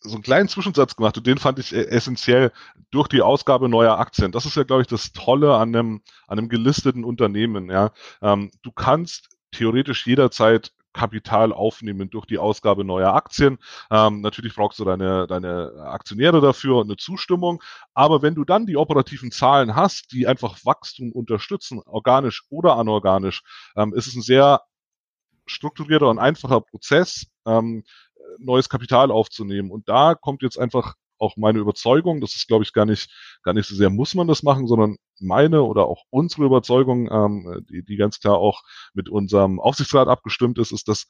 [0.00, 2.52] so einen kleinen Zwischensatz gemacht und den fand ich e-, essentiell
[2.90, 4.32] durch die Ausgabe neuer Aktien.
[4.32, 7.70] Das ist ja, glaube ich, das Tolle an einem, an einem gelisteten Unternehmen.
[7.70, 7.92] Ja,
[8.22, 13.58] ähm, du kannst theoretisch jederzeit Kapital aufnehmen durch die Ausgabe neuer Aktien.
[13.90, 17.62] Ähm, natürlich brauchst du deine, deine Aktionäre dafür und eine Zustimmung.
[17.94, 23.42] Aber wenn du dann die operativen Zahlen hast, die einfach Wachstum unterstützen, organisch oder anorganisch,
[23.76, 24.62] ähm, ist es ein sehr
[25.46, 27.84] strukturierter und einfacher Prozess, ähm,
[28.38, 29.70] neues Kapital aufzunehmen.
[29.70, 33.10] Und da kommt jetzt einfach auch meine Überzeugung, das ist, glaube ich, gar nicht,
[33.42, 37.66] gar nicht so sehr muss man das machen, sondern meine oder auch unsere Überzeugung, ähm,
[37.68, 38.62] die, die ganz klar auch
[38.94, 41.06] mit unserem Aufsichtsrat abgestimmt ist, ist, dass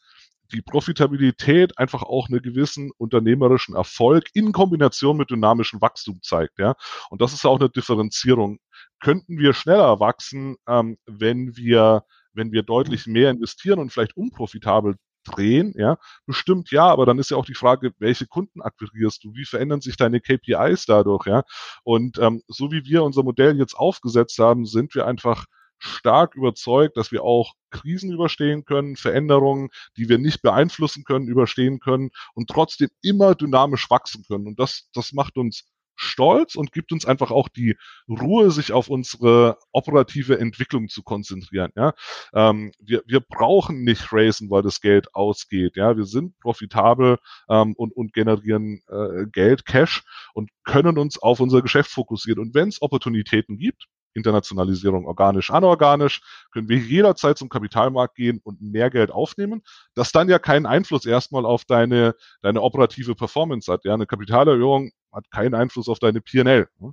[0.52, 6.58] die Profitabilität einfach auch einen gewissen unternehmerischen Erfolg in Kombination mit dynamischem Wachstum zeigt.
[6.58, 6.74] Ja?
[7.10, 8.58] Und das ist auch eine Differenzierung.
[9.00, 12.04] Könnten wir schneller wachsen, ähm, wenn wir
[12.34, 14.96] wenn wir deutlich mehr investieren und vielleicht unprofitabel
[15.28, 19.34] drehen, ja, bestimmt ja, aber dann ist ja auch die Frage, welche Kunden akquirierst du,
[19.34, 21.42] wie verändern sich deine KPIs dadurch, ja,
[21.84, 25.46] und ähm, so wie wir unser Modell jetzt aufgesetzt haben, sind wir einfach
[25.78, 31.80] stark überzeugt, dass wir auch Krisen überstehen können, Veränderungen, die wir nicht beeinflussen können, überstehen
[31.80, 34.46] können und trotzdem immer dynamisch wachsen können.
[34.46, 35.64] Und das, das macht uns
[35.99, 37.76] stolz und gibt uns einfach auch die
[38.09, 41.72] Ruhe, sich auf unsere operative Entwicklung zu konzentrieren.
[41.76, 41.92] Ja?
[42.32, 45.76] Ähm, wir, wir brauchen nicht racen, weil das Geld ausgeht.
[45.76, 45.96] Ja?
[45.96, 47.18] Wir sind profitabel
[47.51, 52.40] ähm, und, und generieren äh, Geld, Cash und können uns auf unser Geschäft fokussieren.
[52.40, 56.20] Und wenn es Opportunitäten gibt, Internationalisierung organisch, anorganisch,
[56.53, 59.62] können wir jederzeit zum Kapitalmarkt gehen und mehr Geld aufnehmen,
[59.94, 63.84] das dann ja keinen Einfluss erstmal auf deine, deine operative Performance hat.
[63.84, 66.68] Ja, eine Kapitalerhöhung hat keinen Einfluss auf deine PNL.
[66.78, 66.92] Ne?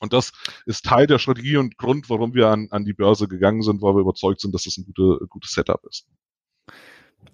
[0.00, 0.32] Und das
[0.66, 3.94] ist Teil der Strategie und Grund, warum wir an, an die Börse gegangen sind, weil
[3.94, 6.06] wir überzeugt sind, dass das ein gute, gutes Setup ist.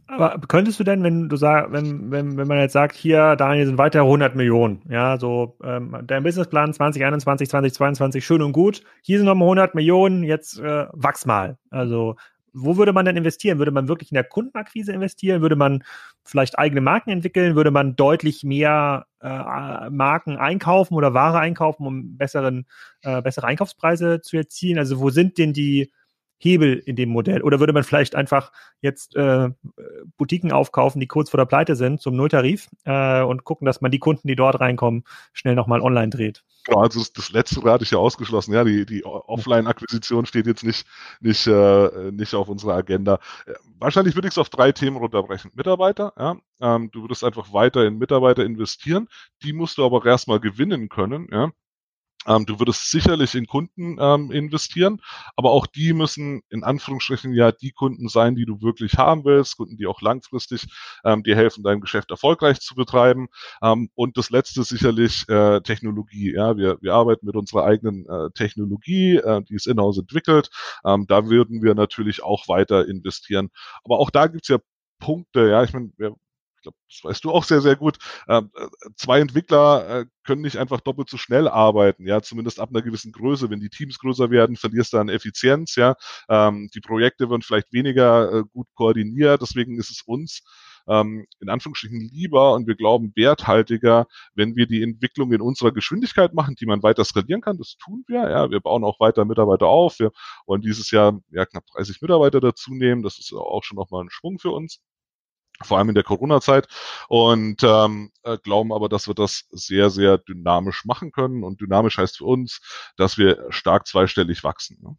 [0.07, 3.67] Aber könntest du denn, wenn du sagst, wenn, wenn, wenn man jetzt sagt, hier, Daniel,
[3.67, 9.19] sind weiter 100 Millionen, ja, so ähm, dein Businessplan 2021, 2022, schön und gut, hier
[9.19, 11.59] sind nochmal 100 Millionen, jetzt äh, wachs mal.
[11.71, 12.17] Also
[12.53, 13.59] wo würde man denn investieren?
[13.59, 15.43] Würde man wirklich in der Kundenakquise investieren?
[15.43, 15.85] Würde man
[16.25, 17.57] vielleicht eigene Marken entwickeln?
[17.57, 22.67] Würde man deutlich mehr äh, Marken einkaufen oder Ware einkaufen, um besseren,
[23.03, 24.79] äh, bessere Einkaufspreise zu erzielen?
[24.79, 25.93] Also wo sind denn die
[26.43, 27.43] Hebel in dem Modell?
[27.43, 29.51] Oder würde man vielleicht einfach jetzt äh,
[30.17, 33.93] Boutiquen aufkaufen, die kurz vor der Pleite sind, zum Nulltarif äh, und gucken, dass man
[33.93, 36.43] die Kunden, die dort reinkommen, schnell nochmal online dreht?
[36.65, 38.55] Genau, also das, das letzte hatte ich ja ausgeschlossen.
[38.55, 40.87] Ja, die, die Offline-Akquisition steht jetzt nicht,
[41.21, 43.19] nicht, äh, nicht auf unserer Agenda.
[43.79, 45.51] Wahrscheinlich würde ich es auf drei Themen runterbrechen.
[45.55, 46.37] Mitarbeiter, ja.
[46.61, 49.09] Ähm, du würdest einfach weiter in Mitarbeiter investieren.
[49.43, 51.51] Die musst du aber erstmal gewinnen können, ja.
[52.27, 55.01] Ähm, du würdest sicherlich in Kunden ähm, investieren,
[55.37, 59.57] aber auch die müssen in Anführungsstrichen ja die Kunden sein, die du wirklich haben willst,
[59.57, 60.67] Kunden, die auch langfristig
[61.05, 63.29] ähm, dir helfen, dein Geschäft erfolgreich zu betreiben.
[63.63, 66.35] Ähm, und das letzte sicherlich äh, Technologie.
[66.35, 70.51] Ja, wir, wir arbeiten mit unserer eigenen äh, Technologie, äh, die ist in-house entwickelt.
[70.85, 73.51] Ähm, da würden wir natürlich auch weiter investieren.
[73.85, 74.59] Aber auch da gibt's ja
[74.99, 76.15] Punkte, ja, ich meine, wir
[76.63, 77.99] ich glaube, das weißt du auch sehr, sehr gut,
[78.29, 82.71] ähm, äh, zwei Entwickler äh, können nicht einfach doppelt so schnell arbeiten, ja, zumindest ab
[82.71, 83.51] einer gewissen Größe.
[83.51, 85.97] Wenn die Teams größer werden, verlierst du an Effizienz, ja.
[86.29, 90.43] Ähm, die Projekte werden vielleicht weniger äh, gut koordiniert, deswegen ist es uns
[90.89, 96.35] ähm, in Anführungsstrichen lieber und wir glauben werthaltiger, wenn wir die Entwicklung in unserer Geschwindigkeit
[96.35, 97.59] machen, die man weiter skalieren kann.
[97.59, 98.29] Das tun wir.
[98.31, 99.99] Ja, wir bauen auch weiter Mitarbeiter auf.
[99.99, 100.13] Wir
[100.47, 103.03] wollen dieses Jahr ja, knapp 30 Mitarbeiter dazu nehmen.
[103.03, 104.81] Das ist auch schon nochmal ein Schwung für uns
[105.63, 106.67] vor allem in der Corona-Zeit
[107.09, 111.45] und ähm, äh, glauben aber, dass wir das sehr, sehr dynamisch machen können.
[111.45, 112.61] Und dynamisch heißt für uns,
[112.97, 114.79] dass wir stark zweistellig wachsen.
[114.83, 114.97] Ne?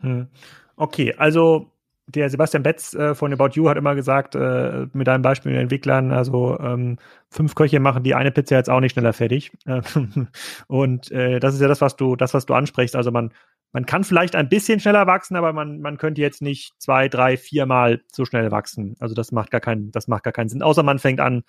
[0.00, 0.28] Hm.
[0.76, 1.72] Okay, also
[2.06, 5.60] der Sebastian Betz äh, von About You hat immer gesagt, äh, mit einem Beispiel mit
[5.60, 6.98] Entwicklern, also ähm,
[7.30, 9.52] fünf Köche machen die eine Pizza jetzt auch nicht schneller fertig.
[10.68, 12.96] und äh, das ist ja das, was du, das, was du ansprichst.
[12.96, 13.32] Also man
[13.72, 17.36] man kann vielleicht ein bisschen schneller wachsen, aber man, man könnte jetzt nicht zwei, drei,
[17.36, 18.96] viermal so schnell wachsen.
[18.98, 20.62] Also das macht gar keinen, das macht gar keinen Sinn.
[20.62, 21.44] Außer man fängt an,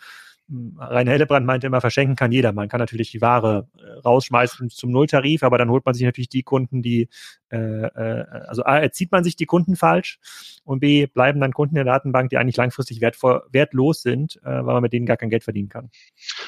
[0.78, 2.52] Rainer Hellebrand meinte immer, verschenken kann jeder.
[2.54, 6.30] Man kann natürlich die Ware äh, rausschmeißen zum Nulltarif, aber dann holt man sich natürlich
[6.30, 7.08] die Kunden, die,
[7.52, 10.20] äh, äh, also A, erzieht man sich die Kunden falsch
[10.64, 14.47] und B, bleiben dann Kunden in der Datenbank, die eigentlich langfristig wertvoll, wertlos sind, äh,
[14.47, 15.91] weil man mit denen gar kein Geld verdienen kann.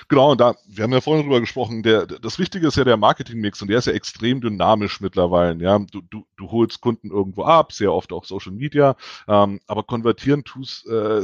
[0.09, 2.97] Genau, und da, wir haben ja vorhin drüber gesprochen, der, das Wichtige ist ja der
[2.97, 5.63] Marketingmix und der ist ja extrem dynamisch mittlerweile.
[5.63, 8.95] Ja, du, du, du holst Kunden irgendwo ab, sehr oft auch Social Media,
[9.27, 11.21] ähm, aber konvertieren tust, äh,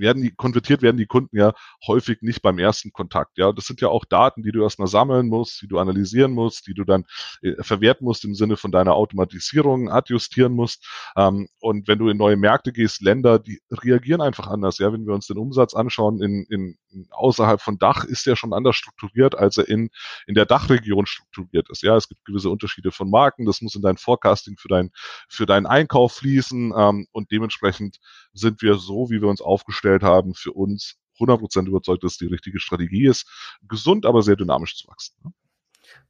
[0.00, 1.52] werden die, konvertiert werden die Kunden ja
[1.86, 3.38] häufig nicht beim ersten Kontakt.
[3.38, 6.66] Ja, das sind ja auch Daten, die du erstmal sammeln musst, die du analysieren musst,
[6.66, 7.04] die du dann
[7.42, 10.86] äh, verwerten musst im Sinne von deiner Automatisierung, adjustieren musst.
[11.16, 14.78] Ähm, und wenn du in neue Märkte gehst, Länder, die reagieren einfach anders.
[14.78, 16.78] Ja, wenn wir uns den Umsatz anschauen in, in,
[17.10, 19.90] außerhalb von Dach, ist der schon anders strukturiert, als er in,
[20.26, 21.82] in der Dachregion strukturiert ist.
[21.82, 23.46] Ja, es gibt gewisse Unterschiede von Marken.
[23.46, 24.90] Das muss in dein Forecasting für dein,
[25.28, 26.72] für deinen Einkauf fließen.
[26.76, 27.98] Ähm, und dementsprechend
[28.32, 32.26] sind wir so, wie wir uns aufgestellt aufgestellt haben, für uns 100% überzeugt, dass die
[32.26, 33.26] richtige Strategie ist,
[33.68, 35.14] gesund, aber sehr dynamisch zu wachsen.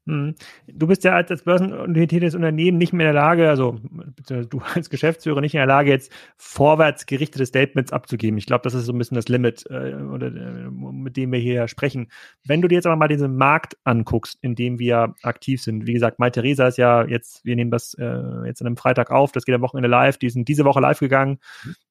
[0.09, 0.35] Hm.
[0.67, 3.79] Du bist ja als, als börsenorientiertes Unternehmen nicht mehr in der Lage, also
[4.27, 8.39] du als Geschäftsführer nicht in der Lage, jetzt vorwärts gerichtete Statements abzugeben.
[8.39, 11.39] Ich glaube, das ist so ein bisschen das Limit, äh, oder, äh, mit dem wir
[11.39, 12.11] hier sprechen.
[12.43, 15.93] Wenn du dir jetzt aber mal diesen Markt anguckst, in dem wir aktiv sind, wie
[15.93, 19.33] gesagt, Mai Theresa ist ja jetzt, wir nehmen das äh, jetzt an einem Freitag auf,
[19.33, 21.39] das geht am Wochenende live, die sind diese Woche live gegangen.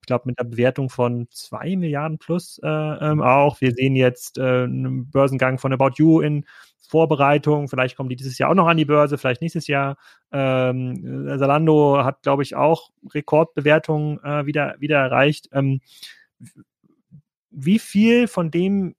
[0.02, 3.62] Ich glaube, mit einer Bewertung von zwei Milliarden plus äh, ähm, auch.
[3.62, 6.46] Wir sehen jetzt äh, einen Börsengang von About You in
[6.88, 7.68] Vorbereitung.
[7.68, 9.98] Vielleicht kommen die dieses Jahr auch noch an die Börse, vielleicht nächstes Jahr.
[10.32, 15.50] Ähm, Salando hat, glaube ich, auch Rekordbewertungen äh, wieder, wieder erreicht.
[15.52, 15.82] Ähm,
[17.50, 18.96] wie viel von dem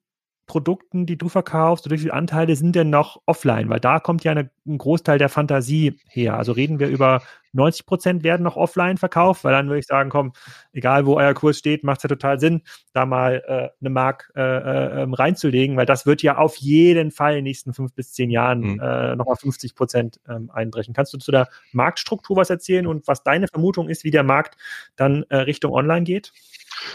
[0.49, 3.69] Produkten, die du verkaufst, oder wie viele Anteile sind denn noch offline?
[3.69, 6.37] Weil da kommt ja eine, ein Großteil der Fantasie her.
[6.37, 7.21] Also reden wir über
[7.53, 10.33] 90 Prozent werden noch offline verkauft, weil dann würde ich sagen, komm,
[10.73, 14.31] egal wo euer Kurs steht, macht es ja total Sinn, da mal äh, eine Mark
[14.35, 17.93] äh, äh, ähm, reinzulegen, weil das wird ja auf jeden Fall in den nächsten fünf
[17.93, 18.79] bis zehn Jahren mhm.
[18.79, 20.93] äh, nochmal 50 Prozent ähm, einbrechen.
[20.93, 24.57] Kannst du zu der Marktstruktur was erzählen und was deine Vermutung ist, wie der Markt
[24.95, 26.33] dann äh, Richtung Online geht?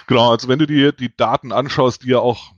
[0.07, 2.54] Genau, also wenn du dir die Daten anschaust, die ja auch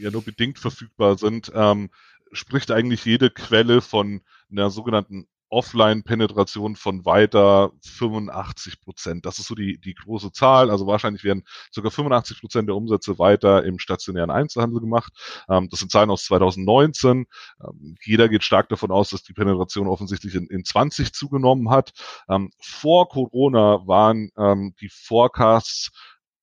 [0.00, 1.90] ja nur bedingt verfügbar sind, ähm,
[2.32, 4.20] spricht eigentlich jede Quelle von
[4.50, 9.26] einer sogenannten Offline-Penetration von weiter 85 Prozent.
[9.26, 10.70] Das ist so die, die große Zahl.
[10.70, 15.12] Also wahrscheinlich werden sogar 85 Prozent der Umsätze weiter im stationären Einzelhandel gemacht.
[15.48, 17.26] Ähm, das sind Zahlen aus 2019.
[17.62, 21.92] Ähm, jeder geht stark davon aus, dass die Penetration offensichtlich in, in 20 zugenommen hat.
[22.28, 25.90] Ähm, vor Corona waren ähm, die Forecasts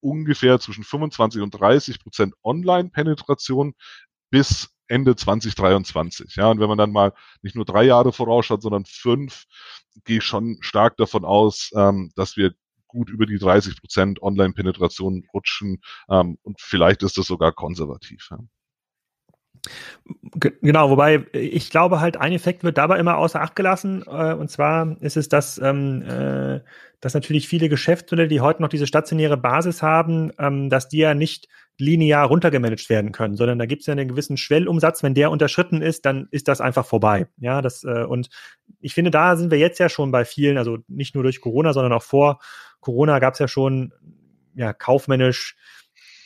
[0.08, 3.74] ungefähr zwischen 25 und 30 Prozent Online-Penetration
[4.30, 6.36] bis Ende 2023.
[6.36, 9.46] Ja, und wenn man dann mal nicht nur drei Jahre vorausschaut, sondern fünf,
[10.06, 12.54] gehe ich schon stark davon aus, ähm, dass wir
[12.88, 18.30] gut über die 30 Prozent Online-Penetration rutschen ähm, und vielleicht ist das sogar konservativ.
[18.32, 18.40] Ja.
[20.62, 24.04] Genau, wobei ich glaube halt, ein Effekt wird dabei immer außer Acht gelassen.
[24.08, 26.62] Äh, und zwar ist es, dass, ähm, äh,
[27.02, 31.14] dass natürlich viele Geschäftsmodelle, die heute noch diese stationäre Basis haben, ähm, dass die ja
[31.14, 31.48] nicht
[31.80, 35.04] linear runtergemanagt werden können, sondern da gibt es ja einen gewissen Schwellumsatz.
[35.04, 37.28] Wenn der unterschritten ist, dann ist das einfach vorbei.
[37.38, 38.30] Ja, das, äh, und
[38.80, 41.74] ich finde, da sind wir jetzt ja schon bei vielen, also nicht nur durch Corona,
[41.74, 42.40] sondern auch vor
[42.80, 43.94] Corona gab es ja schon
[44.56, 45.56] ja, kaufmännisch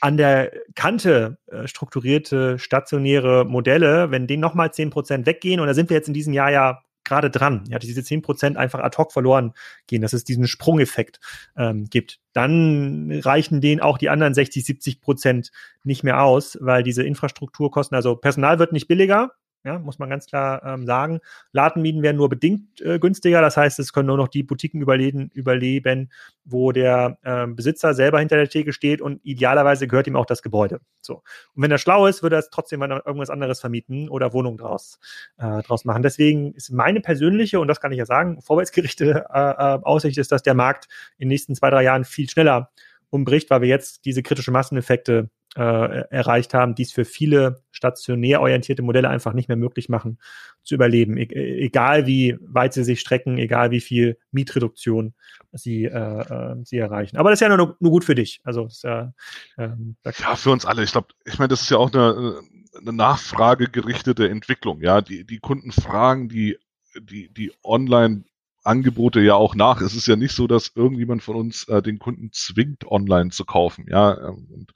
[0.02, 5.74] an der Kante äh, strukturierte stationäre Modelle, wenn denen nochmal zehn Prozent weggehen, und da
[5.74, 8.97] sind wir jetzt in diesem Jahr ja gerade dran, ja, diese zehn Prozent einfach ad
[8.97, 9.54] hoc verloren
[9.88, 11.20] gehen, dass es diesen Sprungeffekt
[11.58, 15.52] ähm, gibt, dann reichen denen auch die anderen 60, 70 Prozent
[15.84, 19.32] nicht mehr aus, weil diese Infrastrukturkosten, also Personal wird nicht billiger,
[19.64, 21.20] ja, muss man ganz klar ähm, sagen.
[21.51, 23.41] Ladenmieten werden nur bedingt äh, günstiger.
[23.41, 26.12] Das heißt, es können nur noch die Boutiquen überleben, überleben
[26.43, 30.41] wo der äh, Besitzer selber hinter der Theke steht und idealerweise gehört ihm auch das
[30.41, 30.82] Gebäude.
[31.01, 31.24] So.
[31.53, 34.57] Und wenn er schlau ist, würde er es trotzdem mal irgendwas anderes vermieten oder Wohnungen
[34.57, 34.99] draus,
[35.38, 36.01] äh, draus machen.
[36.01, 40.32] Deswegen ist meine persönliche, und das kann ich ja sagen, vorwärtsgerichtete äh, äh, Aussicht ist,
[40.32, 40.88] dass der Markt
[41.18, 42.72] in den nächsten zwei, drei Jahren viel schneller
[43.09, 48.41] umbricht, weil wir jetzt diese kritische Masseneffekte äh, erreicht haben, die es für viele stationär
[48.41, 50.18] orientierte Modelle einfach nicht mehr möglich machen,
[50.64, 51.18] zu überleben.
[51.18, 51.28] E
[51.66, 55.14] egal wie weit sie sich strecken, egal wie viel Mietreduktion
[55.52, 57.18] sie, äh, äh, sie erreichen.
[57.18, 58.39] Aber das ist ja nur, nur gut für dich.
[58.43, 59.14] Also ist ja,
[59.58, 60.84] ähm, ja, für uns alle.
[60.84, 62.39] Ich glaube, ich meine, das ist ja auch eine,
[62.80, 64.82] eine nachfragegerichtete Entwicklung.
[64.82, 66.58] Ja, die, die Kunden fragen die,
[66.97, 68.24] die, die online
[68.64, 69.82] Angebote ja auch nach.
[69.82, 73.43] Es ist ja nicht so, dass irgendjemand von uns äh, den Kunden zwingt, online zu
[73.43, 73.88] kaufen.
[73.89, 74.72] Ja, und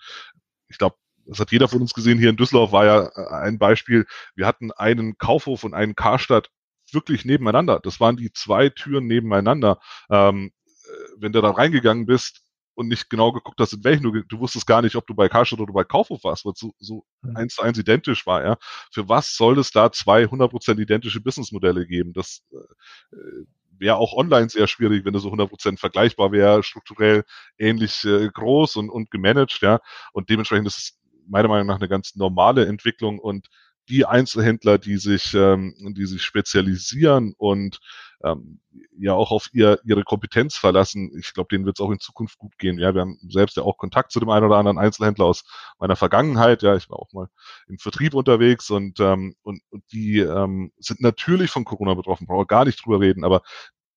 [0.76, 2.19] ich glaube, das hat jeder von uns gesehen.
[2.19, 4.05] Hier in Düsseldorf war ja äh, ein Beispiel.
[4.36, 6.49] Wir hatten einen Kaufhof und einen Karstadt
[6.91, 7.80] wirklich nebeneinander.
[7.82, 9.80] Das waren die zwei Türen nebeneinander.
[10.09, 12.41] Ähm, äh, wenn du da reingegangen bist
[12.73, 15.30] und nicht genau geguckt hast, in welchen du, du wusstest gar nicht, ob du bei
[15.30, 17.38] Karstadt oder bei Kaufhof warst, weil es so, so mhm.
[17.38, 18.43] eins zu eins identisch war.
[18.43, 18.57] Ja.
[18.91, 22.11] Für was soll es da zwei 100% identische Businessmodelle geben?
[22.11, 23.45] Das äh,
[23.80, 27.23] wäre auch online sehr schwierig, wenn das so 100% vergleichbar wäre, strukturell
[27.57, 29.80] ähnlich äh, groß und, und gemanagt, ja.
[30.13, 33.47] Und dementsprechend ist es meiner Meinung nach eine ganz normale Entwicklung und
[33.89, 37.80] die Einzelhändler, die sich, ähm, die sich spezialisieren und
[38.26, 38.59] ähm,
[38.97, 42.38] ja auch auf ihr, ihre Kompetenz verlassen, ich glaube, denen wird es auch in Zukunft
[42.38, 42.80] gut gehen.
[42.80, 45.43] Ja, wir haben selbst ja auch Kontakt zu dem einen oder anderen Einzelhändler aus
[45.80, 46.61] meiner Vergangenheit.
[46.63, 47.28] Ja, ich war auch mal
[47.67, 52.45] im Vertrieb unterwegs und, ähm, und, und die ähm, sind natürlich von Corona betroffen, brauche
[52.45, 53.41] gar nicht drüber reden, aber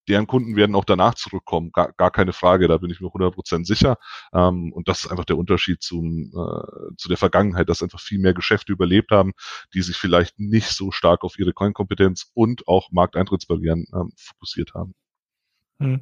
[0.09, 3.65] deren Kunden werden auch danach zurückkommen, gar, gar keine Frage, da bin ich mir 100%
[3.65, 3.97] sicher.
[4.33, 8.19] Ähm, und das ist einfach der Unterschied zum, äh, zu der Vergangenheit, dass einfach viel
[8.19, 9.33] mehr Geschäfte überlebt haben,
[9.73, 14.93] die sich vielleicht nicht so stark auf ihre Coin-Kompetenz und auch Markteintrittsbarrieren ähm, fokussiert haben.
[15.79, 16.01] Hm.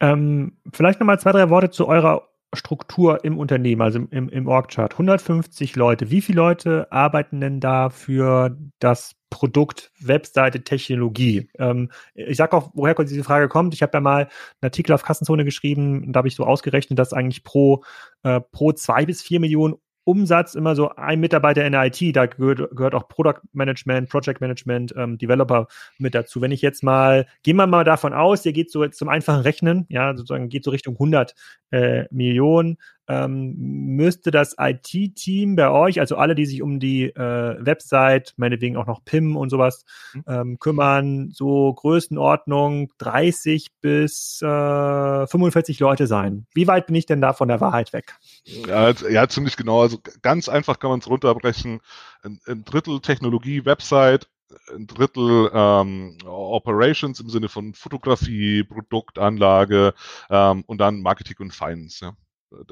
[0.00, 4.92] Ähm, vielleicht nochmal zwei, drei Worte zu eurer Struktur im Unternehmen, also im, im Org-Chart,
[4.92, 6.10] 150 Leute.
[6.10, 11.48] Wie viele Leute arbeiten denn da für das Produkt, Webseite, Technologie?
[11.58, 13.74] Ähm, ich sage auch, woher diese Frage kommt.
[13.74, 14.30] Ich habe ja mal einen
[14.62, 17.84] Artikel auf Kassenzone geschrieben, da habe ich so ausgerechnet, dass eigentlich pro,
[18.22, 19.74] äh, pro zwei bis vier Millionen
[20.04, 24.40] Umsatz immer so ein Mitarbeiter in der IT, da gehört, gehört auch Product Management, Project
[24.40, 25.66] Management, ähm, Developer
[25.98, 26.40] mit dazu.
[26.40, 29.86] Wenn ich jetzt mal, gehen wir mal davon aus, ihr geht so zum einfachen Rechnen,
[29.88, 31.34] ja, sozusagen geht so Richtung 100
[31.70, 32.78] äh, Millionen,
[33.08, 38.76] ähm, müsste das IT-Team bei euch, also alle, die sich um die äh, Website, meinetwegen
[38.76, 39.84] auch noch PIM und sowas
[40.14, 40.24] mhm.
[40.26, 46.46] ähm, kümmern, so Größenordnung 30 bis äh, 45 Leute sein.
[46.54, 48.14] Wie weit bin ich denn da von der Wahrheit weg?
[48.44, 49.82] Ja, ja ziemlich genau.
[49.82, 51.80] Also ganz einfach kann man es runterbrechen.
[52.22, 54.28] Ein, ein Drittel Technologie, Website,
[54.74, 59.94] ein Drittel ähm, Operations im Sinne von Fotografie, Produktanlage
[60.30, 62.04] ähm, und dann Marketing und Finance.
[62.04, 62.16] Ja.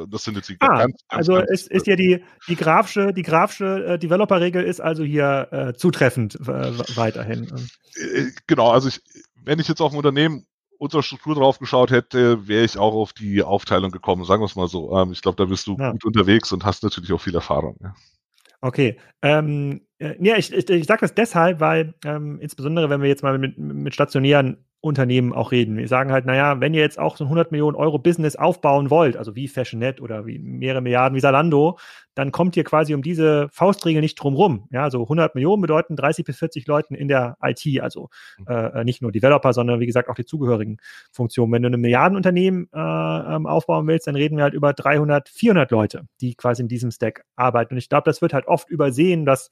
[0.09, 3.13] Das sind jetzt die ah, ganz, ganz Also ganz, ist, ist ja die, die grafische,
[3.13, 7.53] die grafische äh, Developer-Regel ist also hier äh, zutreffend äh, weiterhin.
[7.97, 9.01] Äh, genau, also ich,
[9.45, 10.47] wenn ich jetzt auf ein Unternehmen
[10.79, 14.57] unserer Struktur drauf geschaut hätte, wäre ich auch auf die Aufteilung gekommen, sagen wir es
[14.57, 14.97] mal so.
[14.99, 15.93] Ähm, ich glaube, da bist du ja.
[15.93, 17.77] gut unterwegs und hast natürlich auch viel Erfahrung.
[17.81, 17.95] Ja.
[18.61, 18.99] Okay.
[19.23, 23.23] Ähm, äh, ja, ich, ich, ich sage das deshalb, weil ähm, insbesondere, wenn wir jetzt
[23.23, 25.77] mal mit, mit stationären Unternehmen auch reden.
[25.77, 28.91] Wir sagen halt, naja, wenn ihr jetzt auch so ein 100 Millionen Euro Business aufbauen
[28.91, 31.79] wollt, also wie Fashionet oder wie mehrere Milliarden wie Salando,
[32.17, 34.67] dann kommt ihr quasi um diese Faustregel nicht drum rum.
[34.73, 38.47] Ja, so 100 Millionen bedeuten 30 bis 40 Leuten in der IT, also mhm.
[38.49, 40.79] äh, nicht nur Developer, sondern wie gesagt auch die zugehörigen
[41.13, 41.53] Funktionen.
[41.53, 45.71] Wenn du ein Milliardenunternehmen äh, ähm, aufbauen willst, dann reden wir halt über 300, 400
[45.71, 47.75] Leute, die quasi in diesem Stack arbeiten.
[47.75, 49.49] Und ich glaube, das wird halt oft übersehen, dass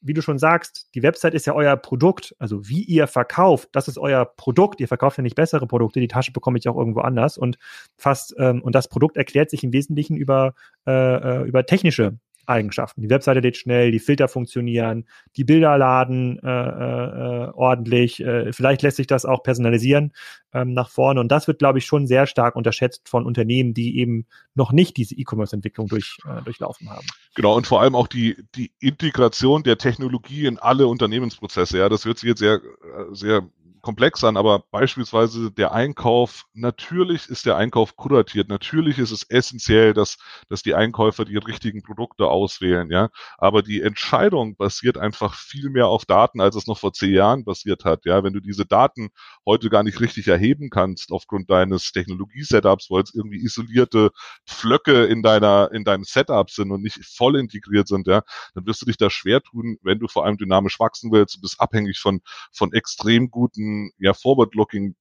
[0.00, 2.34] wie du schon sagst, die Website ist ja euer Produkt.
[2.38, 4.80] Also wie ihr verkauft, das ist euer Produkt.
[4.80, 6.00] Ihr verkauft ja nicht bessere Produkte.
[6.00, 7.36] Die Tasche bekomme ich auch irgendwo anders.
[7.38, 7.58] Und
[7.96, 10.54] fast, ähm, und das Produkt erklärt sich im Wesentlichen über,
[10.86, 12.18] äh, äh über technische
[12.50, 13.00] Eigenschaften.
[13.00, 18.20] Die Webseite lädt schnell, die Filter funktionieren, die Bilder laden äh, äh, ordentlich.
[18.20, 20.12] Äh, vielleicht lässt sich das auch personalisieren
[20.52, 21.20] ähm, nach vorne.
[21.20, 24.96] Und das wird, glaube ich, schon sehr stark unterschätzt von Unternehmen, die eben noch nicht
[24.96, 27.06] diese E-Commerce-Entwicklung durch, äh, durchlaufen haben.
[27.34, 31.78] Genau, und vor allem auch die, die Integration der Technologie in alle Unternehmensprozesse.
[31.78, 33.48] Ja, das wird sich jetzt sehr, äh, sehr
[33.82, 39.94] komplex an, aber beispielsweise der Einkauf, natürlich ist der Einkauf kuratiert, natürlich ist es essentiell,
[39.94, 40.16] dass,
[40.48, 43.08] dass die Einkäufer die richtigen Produkte auswählen, ja.
[43.38, 47.44] Aber die Entscheidung basiert einfach viel mehr auf Daten, als es noch vor zehn Jahren
[47.44, 48.22] basiert hat, ja.
[48.24, 49.10] Wenn du diese Daten
[49.46, 54.10] heute gar nicht richtig erheben kannst aufgrund deines Technologie-Setups, weil es irgendwie isolierte
[54.46, 58.22] Pflöcke in deiner, in deinem Setup sind und nicht voll integriert sind, ja,
[58.54, 61.36] dann wirst du dich da schwer tun, wenn du vor allem dynamisch wachsen willst.
[61.36, 62.20] Du bist abhängig von,
[62.52, 64.94] von extrem guten ja forward-looking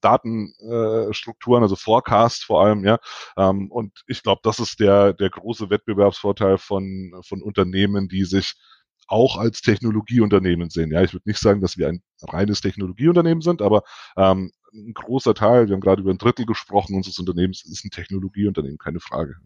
[0.00, 2.98] Datenstrukturen, äh, also Forecast vor allem, ja.
[3.36, 8.54] Ähm, und ich glaube, das ist der, der große Wettbewerbsvorteil von, von Unternehmen, die sich
[9.08, 10.90] auch als Technologieunternehmen sehen.
[10.90, 13.82] Ja, ich würde nicht sagen, dass wir ein reines Technologieunternehmen sind, aber
[14.16, 17.90] ähm, ein großer Teil, wir haben gerade über ein Drittel gesprochen unseres Unternehmens, ist ein
[17.90, 19.36] Technologieunternehmen, keine Frage.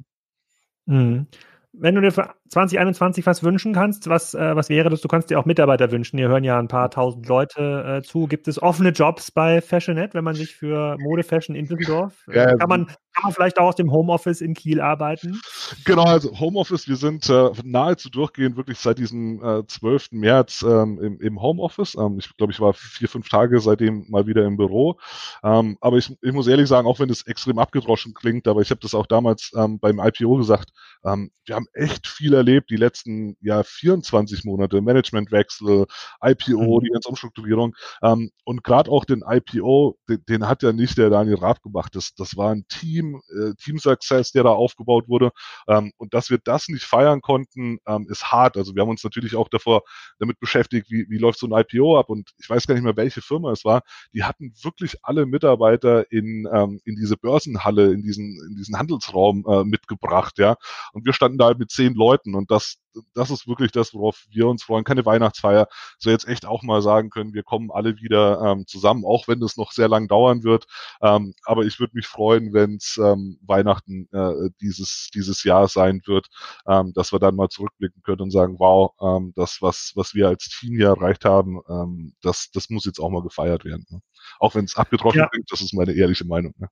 [0.87, 1.27] Mhm
[1.73, 5.01] wenn du dir für 2021 was wünschen kannst, was, äh, was wäre das?
[5.01, 6.19] Du kannst dir auch Mitarbeiter wünschen.
[6.19, 8.27] Hier hören ja ein paar tausend Leute äh, zu.
[8.27, 12.69] Gibt es offene Jobs bei Fashionet, wenn man sich für Modefashion in Düsseldorf, äh, kann,
[12.69, 12.87] man,
[13.21, 15.41] kann man vielleicht auch aus dem Homeoffice in Kiel arbeiten?
[15.85, 20.13] Genau, also Homeoffice, wir sind äh, nahezu durchgehend wirklich seit diesem äh, 12.
[20.13, 21.95] März ähm, im, im Homeoffice.
[21.97, 24.99] Ähm, ich glaube, ich war vier, fünf Tage seitdem mal wieder im Büro.
[25.43, 28.71] Ähm, aber ich, ich muss ehrlich sagen, auch wenn es extrem abgedroschen klingt, aber ich
[28.71, 30.71] habe das auch damals ähm, beim IPO gesagt,
[31.05, 35.87] ähm, wir haben echt viel erlebt die letzten ja 24 Monate, Managementwechsel,
[36.23, 36.85] IPO, mhm.
[36.85, 37.75] die ganze Umstrukturierung.
[38.03, 41.97] Ähm, und gerade auch den IPO, den, den, hat ja nicht der Daniel Raab gemacht.
[41.97, 45.31] Das, das war ein Team, äh, Team Success, der da aufgebaut wurde.
[45.69, 48.57] Ähm, und dass wir das nicht feiern konnten, ähm, ist hart.
[48.57, 49.83] Also wir haben uns natürlich auch davor
[50.19, 52.11] damit beschäftigt, wie, wie läuft so ein IPO ab.
[52.11, 53.83] Und ich weiß gar nicht mehr, welche Firma es war.
[54.13, 59.45] Die hatten wirklich alle Mitarbeiter in, ähm, in diese Börsenhalle, in diesen, in diesen Handelsraum
[59.49, 60.57] äh, mitgebracht, ja.
[60.93, 62.79] Und wir standen da halt mit zehn Leuten und das
[63.15, 64.85] das ist wirklich das, worauf wir uns freuen.
[64.85, 65.69] Keine Weihnachtsfeier.
[65.99, 69.43] So jetzt echt auch mal sagen können, wir kommen alle wieder ähm, zusammen, auch wenn
[69.43, 70.67] es noch sehr lang dauern wird.
[71.03, 76.01] Ähm, aber ich würde mich freuen, wenn es ähm, Weihnachten äh, dieses, dieses Jahr sein
[76.07, 76.29] wird,
[76.69, 80.29] ähm, dass wir dann mal zurückblicken können und sagen, wow, ähm, das, was, was wir
[80.29, 83.87] als Team hier erreicht haben, ähm, das, das muss jetzt auch mal gefeiert werden.
[83.91, 84.01] Ne?
[84.39, 85.29] Auch wenn es abgedroschen ja.
[85.29, 86.55] klingt, das ist meine ehrliche Meinung.
[86.59, 86.69] Ne?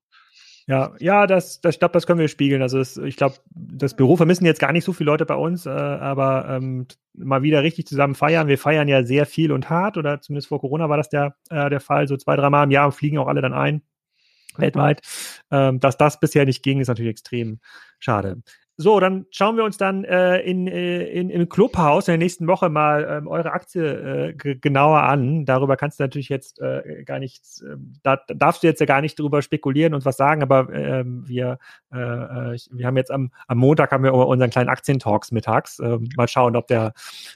[0.68, 2.61] Ja, ja, das, das, ich glaube, das können wir spiegeln.
[2.61, 5.64] Also das, ich glaube, das Büro vermissen jetzt gar nicht so viele Leute bei uns,
[5.64, 8.49] äh, aber ähm, mal wieder richtig zusammen feiern.
[8.49, 11.70] Wir feiern ja sehr viel und hart, oder zumindest vor Corona war das der, äh,
[11.70, 12.07] der Fall.
[12.07, 13.81] So zwei, dreimal im Jahr fliegen auch alle dann ein.
[14.59, 15.01] Weltweit.
[15.51, 17.61] Ähm, dass das bisher nicht ging, ist natürlich extrem
[17.99, 18.43] schade.
[18.81, 22.47] So, dann schauen wir uns dann äh, in, äh, in, im Clubhaus in der nächsten
[22.47, 25.45] Woche mal ähm, eure Aktie äh, genauer an.
[25.45, 29.01] Darüber kannst du natürlich jetzt äh, gar nicht, äh, da darfst du jetzt ja gar
[29.01, 31.59] nicht drüber spekulieren und was sagen, aber äh, wir,
[31.93, 35.78] äh, äh wir haben jetzt am, am Montag haben wir unseren kleinen Aktientalks mittags.
[35.78, 36.93] Äh, mal schauen, ob der,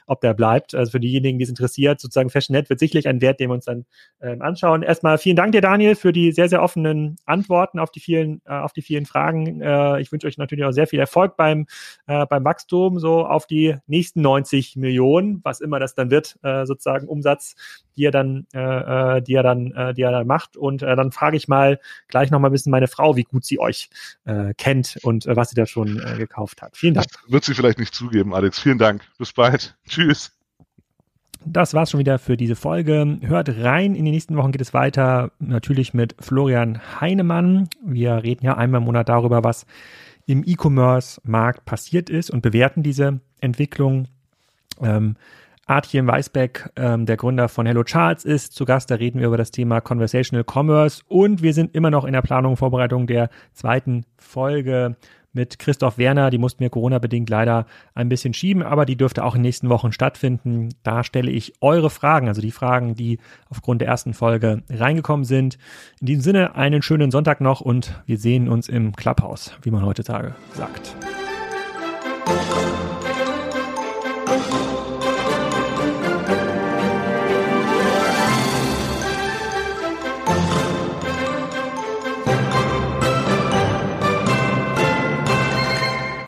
[0.07, 0.75] ob der bleibt.
[0.75, 3.65] Also für diejenigen, die es interessiert, sozusagen FashionNet wird sicherlich ein Wert, den wir uns
[3.65, 3.85] dann
[4.19, 4.83] äh, anschauen.
[4.83, 8.53] Erstmal vielen Dank dir, Daniel, für die sehr, sehr offenen Antworten auf die vielen, äh,
[8.53, 9.61] auf die vielen Fragen.
[9.61, 11.65] Äh, ich wünsche euch natürlich auch sehr viel Erfolg beim,
[12.05, 17.55] beim Wachstum so auf die nächsten 90 Millionen, was immer das dann wird, sozusagen Umsatz,
[17.95, 20.57] die er dann, äh, äh, die er dann, äh, die er dann macht.
[20.57, 23.45] Und äh, dann frage ich mal gleich noch mal ein bisschen meine Frau, wie gut
[23.45, 23.89] sie euch
[24.25, 26.77] äh, kennt und äh, was sie da schon äh, gekauft hat.
[26.77, 27.07] Vielen Dank.
[27.07, 28.59] Das wird sie vielleicht nicht zugeben, Alex.
[28.59, 29.03] Vielen Dank.
[29.17, 29.75] Bis bald.
[29.87, 30.31] Tschüss.
[31.45, 33.17] Das war's schon wieder für diese Folge.
[33.21, 33.95] Hört rein.
[33.95, 35.31] In den nächsten Wochen geht es weiter.
[35.39, 37.67] Natürlich mit Florian Heinemann.
[37.83, 39.65] Wir reden ja einmal im Monat darüber, was
[40.25, 44.07] im E-Commerce-Markt passiert ist und bewerten diese Entwicklung.
[44.81, 45.17] Ähm,
[45.65, 48.91] Artjem Weisbeck, ähm, der Gründer von Hello Charts, ist zu Gast.
[48.91, 52.21] Da reden wir über das Thema Conversational Commerce und wir sind immer noch in der
[52.21, 54.97] Planung und Vorbereitung der zweiten Folge
[55.31, 56.29] mit Christoph Werner.
[56.29, 59.69] Die mussten wir Corona-bedingt leider ein bisschen schieben, aber die dürfte auch in den nächsten
[59.69, 60.69] Wochen stattfinden.
[60.83, 65.57] Da stelle ich eure Fragen, also die Fragen, die aufgrund der ersten Folge reingekommen sind.
[66.01, 69.85] In diesem Sinne einen schönen Sonntag noch und wir sehen uns im Clubhouse, wie man
[69.85, 70.95] heutzutage sagt.